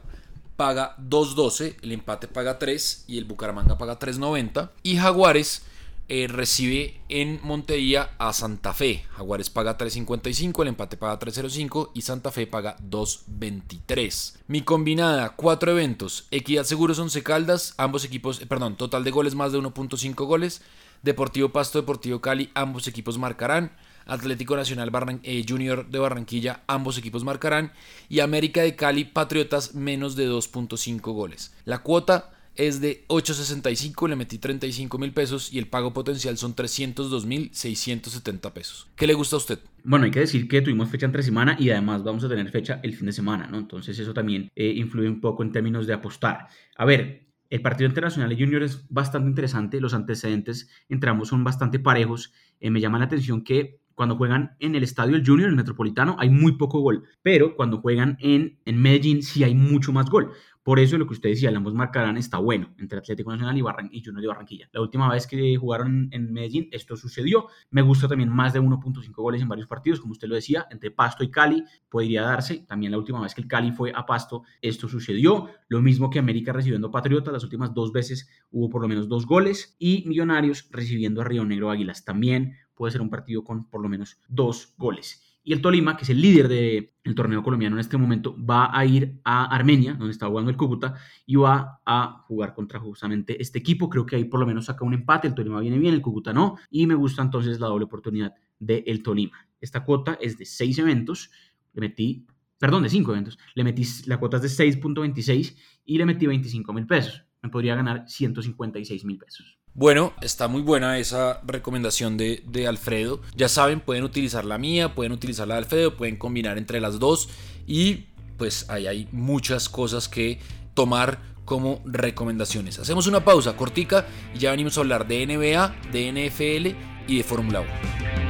paga 0.57 0.95
2.12, 0.99 1.77
el 1.81 1.93
empate 1.93 2.29
paga 2.29 2.59
3 2.59 3.05
y 3.07 3.17
el 3.17 3.25
Bucaramanga 3.25 3.79
paga 3.79 3.99
3.90. 3.99 4.73
Y 4.83 4.99
Jaguares 4.99 5.63
eh, 6.09 6.29
recibe 6.29 7.01
en 7.09 7.41
Montería 7.43 8.11
a 8.19 8.33
Santa 8.33 8.73
Fe. 8.73 9.05
Jaguares 9.17 9.51
paga 9.51 9.77
3.55, 9.77 10.63
el 10.63 10.69
empate 10.69 10.97
paga 10.97 11.19
3.05 11.19 11.91
y 11.95 12.03
Santa 12.03 12.31
Fe 12.31 12.47
paga 12.47 12.77
2.23. 12.79 14.37
Mi 14.47 14.63
combinada, 14.63 15.35
cuatro 15.37 15.73
eventos. 15.73 16.27
Equidad 16.31 16.65
Seguros 16.65 16.99
11 16.99 17.23
Caldas, 17.23 17.75
ambos 17.77 18.05
equipos, 18.05 18.41
eh, 18.41 18.47
perdón, 18.47 18.77
total 18.77 19.03
de 19.05 19.11
goles 19.11 19.35
más 19.35 19.53
de 19.53 19.59
1.5 19.59 20.27
goles. 20.27 20.63
Deportivo 21.03 21.51
Pasto, 21.51 21.81
Deportivo 21.81 22.21
Cali, 22.21 22.51
ambos 22.55 22.87
equipos 22.87 23.19
marcarán. 23.19 23.73
Atlético 24.07 24.55
Nacional 24.55 24.93
eh, 25.25 25.45
Junior 25.47 25.89
de 25.89 25.99
Barranquilla, 25.99 26.63
ambos 26.69 26.97
equipos 26.99 27.25
marcarán. 27.25 27.73
Y 28.09 28.21
América 28.21 28.63
de 28.63 28.77
Cali, 28.77 29.05
Patriotas, 29.05 29.75
menos 29.75 30.15
de 30.15 30.29
2.5 30.29 31.01
goles. 31.13 31.53
La 31.65 31.79
cuota 31.79 32.36
es 32.57 32.81
de 32.81 33.05
8.65, 33.09 34.09
le 34.09 34.17
metí 34.17 34.39
35 34.39 34.99
mil 34.99 35.13
pesos 35.13 35.53
y 35.53 35.59
el 35.59 35.67
pago 35.67 35.93
potencial 35.93 36.37
son 36.37 36.55
302 36.55 37.27
mil 37.27 37.51
670 37.53 38.55
pesos. 38.55 38.89
¿Qué 38.97 39.07
le 39.07 39.15
gusta 39.15 39.37
a 39.37 39.39
usted? 39.39 39.59
Bueno, 39.85 40.05
hay 40.05 40.11
que 40.11 40.21
decir 40.21 40.49
que 40.49 40.63
tuvimos 40.63 40.89
fecha 40.89 41.07
entre 41.07 41.23
semana 41.23 41.57
y 41.59 41.71
además 41.71 42.03
vamos 42.03 42.25
a 42.25 42.29
tener 42.29 42.51
fecha 42.51 42.81
el 42.83 42.95
fin 42.95 43.07
de 43.07 43.13
semana, 43.13 43.47
¿no? 43.47 43.59
Entonces 43.59 43.99
eso 43.99 44.13
también 44.13 44.51
eh, 44.57 44.73
influye 44.77 45.09
un 45.09 45.21
poco 45.21 45.43
en 45.43 45.53
términos 45.53 45.87
de 45.87 45.95
apostar. 45.95 46.49
A 46.77 46.85
ver, 46.85 47.27
el 47.49 47.63
partido 47.63 47.89
internacional 47.89 48.29
de 48.29 48.37
Junior 48.37 48.63
es 48.63 48.85
bastante 48.89 49.29
interesante, 49.29 49.81
los 49.81 49.95
antecedentes 49.95 50.69
entre 50.89 51.11
ambos 51.11 51.29
son 51.29 51.45
bastante 51.45 51.79
parejos. 51.79 52.33
Eh, 52.61 52.71
me 52.71 52.81
llama 52.81 52.99
la 52.99 53.05
atención 53.05 53.45
que 53.45 53.79
cuando 53.95 54.17
juegan 54.17 54.57
en 54.61 54.75
el 54.75 54.83
estadio 54.83 55.23
Junior, 55.25 55.49
el 55.49 55.57
Metropolitano, 55.57 56.17
hay 56.19 56.29
muy 56.29 56.53
poco 56.59 56.81
gol, 56.81 57.05
pero 57.23 57.57
cuando 57.57 57.81
juegan 57.81 58.19
en, 58.21 58.59
en 58.67 58.81
Medellín 58.81 59.23
sí 59.23 59.43
hay 59.43 59.55
mucho 59.55 59.91
más 59.93 60.11
gol. 60.11 60.33
Por 60.67 60.81
eso 60.81 60.99
lo 60.99 61.07
que 61.07 61.13
usted 61.13 61.29
decía, 61.29 61.53
ambos 61.57 61.75
marcarán 61.75 62.17
está 62.17 62.39
bueno 62.39 62.75
entre 62.79 62.99
Atlético 62.99 63.31
Nacional 63.31 63.57
y, 63.57 63.63
Barran 63.63 63.89
y 63.93 64.03
Junior 64.03 64.21
de 64.21 64.27
Barranquilla. 64.27 64.69
La 64.73 64.81
última 64.81 65.09
vez 65.09 65.29
que 65.29 65.57
jugaron 65.57 66.09
en 66.11 66.33
Medellín, 66.33 66.69
esto 66.73 66.97
sucedió. 66.97 67.47
Me 67.71 67.83
gusta 67.83 68.09
también 68.09 68.31
más 68.31 68.53
de 68.53 68.61
1.5 68.61 69.13
goles 69.15 69.41
en 69.41 69.47
varios 69.47 69.69
partidos, 69.69 70.01
como 70.01 70.11
usted 70.11 70.27
lo 70.27 70.35
decía, 70.35 70.67
entre 70.73 70.91
Pasto 70.91 71.23
y 71.23 71.31
Cali 71.31 71.63
podría 71.89 72.23
darse. 72.23 72.65
También 72.67 72.91
la 72.91 72.99
última 72.99 73.21
vez 73.21 73.33
que 73.33 73.43
el 73.43 73.47
Cali 73.47 73.71
fue 73.71 73.93
a 73.95 74.07
Pasto, 74.07 74.43
esto 74.61 74.89
sucedió. 74.89 75.51
Lo 75.69 75.81
mismo 75.83 76.11
que 76.11 76.19
América 76.19 76.53
recibiendo 76.53 76.91
Patriotas, 76.91 77.33
las 77.33 77.45
últimas 77.45 77.73
dos 77.73 77.93
veces 77.93 78.29
hubo 78.51 78.69
por 78.69 78.83
lo 78.83 78.89
menos 78.89 79.09
dos 79.09 79.25
goles. 79.25 79.77
Y 79.79 80.03
Millonarios 80.09 80.69
recibiendo 80.73 81.21
a 81.21 81.25
Río 81.27 81.45
Negro 81.45 81.71
Águilas. 81.71 82.05
También 82.05 82.57
puede 82.75 82.91
ser 82.91 83.03
un 83.03 83.11
partido 83.11 83.45
con 83.45 83.71
por 83.71 83.81
lo 83.81 83.89
menos 83.89 84.19
dos 84.27 84.75
goles. 84.77 85.26
Y 85.47 85.53
el 85.53 85.63
Tolima, 85.63 85.97
que 85.97 86.03
es 86.03 86.11
el 86.11 86.21
líder 86.21 86.49
del 86.49 87.15
torneo 87.15 87.41
colombiano 87.41 87.77
en 87.77 87.81
este 87.81 87.97
momento, 87.97 88.37
va 88.37 88.77
a 88.77 88.85
ir 88.85 89.21
a 89.23 89.45
Armenia, 89.45 89.95
donde 89.95 90.11
está 90.11 90.27
jugando 90.27 90.51
el 90.51 90.57
Cúcuta, 90.57 90.97
y 91.25 91.37
va 91.37 91.81
a 91.87 92.25
jugar 92.27 92.53
contra 92.53 92.81
justamente 92.81 93.41
este 93.41 93.61
equipo. 93.61 93.89
Creo 93.89 94.05
que 94.05 94.17
ahí 94.17 94.25
por 94.25 94.41
lo 94.41 94.47
menos 94.47 94.65
saca 94.65 94.85
un 94.85 94.93
empate. 94.93 95.29
El 95.29 95.35
Tolima 95.37 95.61
viene 95.61 95.79
bien, 95.79 95.95
el 95.95 96.03
Cúcuta 96.03 96.33
no. 96.33 96.57
Y 96.69 96.89
me 96.89 96.97
gusta 96.97 97.23
entonces 97.23 97.61
la 97.61 97.69
doble 97.69 97.85
oportunidad 97.85 98.35
del 98.59 99.05
Tolima. 99.05 99.47
Esta 99.61 99.85
cuota 99.85 100.19
es 100.21 100.37
de 100.37 100.47
seis 100.47 100.79
eventos. 100.79 101.31
Le 101.75 101.81
metí, 101.81 102.27
perdón, 102.59 102.83
de 102.83 102.89
cinco 102.89 103.13
eventos. 103.13 103.39
Le 103.55 103.63
metí, 103.63 103.85
la 104.07 104.19
cuota 104.19 104.39
es 104.39 104.43
de 104.43 104.65
6.26 104.65 105.57
y 105.85 105.97
le 105.97 106.07
metí 106.07 106.27
25 106.27 106.73
mil 106.73 106.89
pesos. 106.89 107.25
Me 107.41 107.51
podría 107.51 107.77
ganar 107.77 108.03
156 108.09 109.05
mil 109.05 109.19
pesos. 109.19 109.61
Bueno, 109.77 110.15
está 110.23 110.49
muy 110.49 110.63
buena 110.63 110.99
esa 110.99 111.43
recomendación 111.47 112.17
de, 112.17 112.67
Alfredo. 112.67 113.21
Ya 113.37 113.51
saben, 113.51 113.81
pueden 113.81 114.05
utilizar 114.05 114.47
la 114.47 114.57
mía, 114.57 114.95
pueden 114.95 115.13
utilizar 115.13 115.47
la 115.47 115.57
de 115.57 115.59
Alfredo, 115.59 115.99
pueden 115.99 116.17
combinar 116.17 116.57
entre 116.57 116.81
las 116.81 116.99
dos 116.99 117.29
y 117.67 118.07
pues 118.39 118.71
ahí 118.71 118.87
hay 118.87 119.07
muchas 119.13 119.69
cosas 119.69 120.09
que 120.09 120.41
tomar 120.73 121.21
como 121.45 121.83
recomendaciones. 121.85 122.79
Hacemos 122.79 123.07
una 123.07 123.23
pausa 123.23 123.55
cortica 123.55 124.07
y 124.35 124.39
ya 124.39 124.51
venimos 124.53 124.79
a 124.79 124.81
hablar 124.81 125.07
de 125.07 125.27
NBA, 125.27 125.77
de 125.93 126.11
NFL 126.11 127.11
y 127.13 127.19
de 127.19 127.23
Fórmula 127.23 127.61
1. 127.61 128.26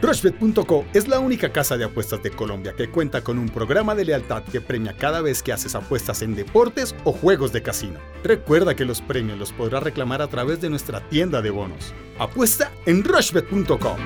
Rushbet.co 0.00 0.84
es 0.94 1.08
la 1.08 1.18
única 1.18 1.52
casa 1.52 1.76
de 1.76 1.84
apuestas 1.84 2.22
de 2.22 2.30
Colombia 2.30 2.72
que 2.76 2.88
cuenta 2.88 3.22
con 3.22 3.36
un 3.36 3.48
programa 3.48 3.96
de 3.96 4.04
lealtad 4.04 4.44
que 4.44 4.60
premia 4.60 4.96
cada 4.96 5.20
vez 5.22 5.42
que 5.42 5.52
haces 5.52 5.74
apuestas 5.74 6.22
en 6.22 6.36
deportes 6.36 6.94
o 7.02 7.12
juegos 7.12 7.52
de 7.52 7.62
casino. 7.62 7.98
Recuerda 8.22 8.76
que 8.76 8.84
los 8.84 9.00
premios 9.00 9.38
los 9.38 9.52
podrás 9.52 9.82
reclamar 9.82 10.22
a 10.22 10.28
través 10.28 10.60
de 10.60 10.70
nuestra 10.70 11.00
tienda 11.08 11.42
de 11.42 11.50
bonos. 11.50 11.92
Apuesta 12.18 12.70
en 12.86 13.02
Rushbet.co. 13.02 13.96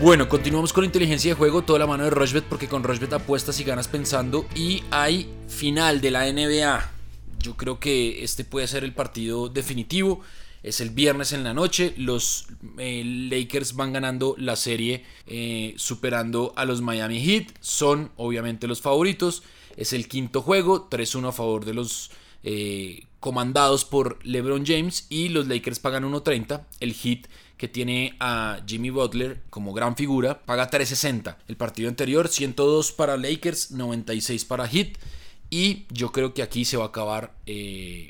Bueno, 0.00 0.28
continuamos 0.28 0.72
con 0.72 0.84
inteligencia 0.84 1.30
de 1.30 1.36
juego, 1.36 1.62
toda 1.62 1.78
la 1.78 1.86
mano 1.86 2.02
de 2.02 2.10
Rushbet 2.10 2.42
porque 2.44 2.66
con 2.66 2.82
Rushbet 2.82 3.12
apuestas 3.12 3.60
y 3.60 3.64
ganas 3.64 3.86
pensando 3.86 4.44
y 4.56 4.82
hay 4.90 5.32
final 5.46 6.00
de 6.00 6.10
la 6.10 6.24
NBA. 6.32 6.90
Yo 7.38 7.56
creo 7.56 7.78
que 7.78 8.24
este 8.24 8.42
puede 8.44 8.66
ser 8.66 8.82
el 8.82 8.92
partido 8.92 9.48
definitivo. 9.48 10.20
Es 10.62 10.80
el 10.80 10.90
viernes 10.90 11.32
en 11.32 11.42
la 11.42 11.54
noche. 11.54 11.92
Los 11.96 12.46
eh, 12.78 13.02
Lakers 13.04 13.74
van 13.74 13.92
ganando 13.92 14.34
la 14.38 14.56
serie 14.56 15.04
eh, 15.26 15.74
superando 15.76 16.52
a 16.56 16.64
los 16.64 16.80
Miami 16.82 17.20
Heat. 17.20 17.48
Son 17.60 18.12
obviamente 18.16 18.68
los 18.68 18.80
favoritos. 18.80 19.42
Es 19.76 19.92
el 19.92 20.06
quinto 20.06 20.40
juego. 20.40 20.88
3-1 20.88 21.28
a 21.28 21.32
favor 21.32 21.64
de 21.64 21.74
los 21.74 22.12
eh, 22.44 23.06
comandados 23.18 23.84
por 23.84 24.24
LeBron 24.24 24.64
James. 24.64 25.06
Y 25.08 25.30
los 25.30 25.48
Lakers 25.48 25.80
pagan 25.80 26.04
1.30. 26.04 26.64
El 26.78 26.94
Heat 26.94 27.26
que 27.56 27.68
tiene 27.68 28.16
a 28.18 28.60
Jimmy 28.66 28.90
Butler 28.90 29.42
como 29.50 29.72
gran 29.72 29.96
figura 29.96 30.42
paga 30.44 30.70
3.60. 30.70 31.38
El 31.48 31.56
partido 31.56 31.88
anterior 31.88 32.28
102 32.28 32.92
para 32.92 33.16
Lakers, 33.16 33.72
96 33.72 34.44
para 34.44 34.68
Heat. 34.68 34.96
Y 35.50 35.86
yo 35.90 36.12
creo 36.12 36.34
que 36.34 36.42
aquí 36.42 36.64
se 36.64 36.76
va 36.76 36.84
a 36.84 36.88
acabar 36.88 37.34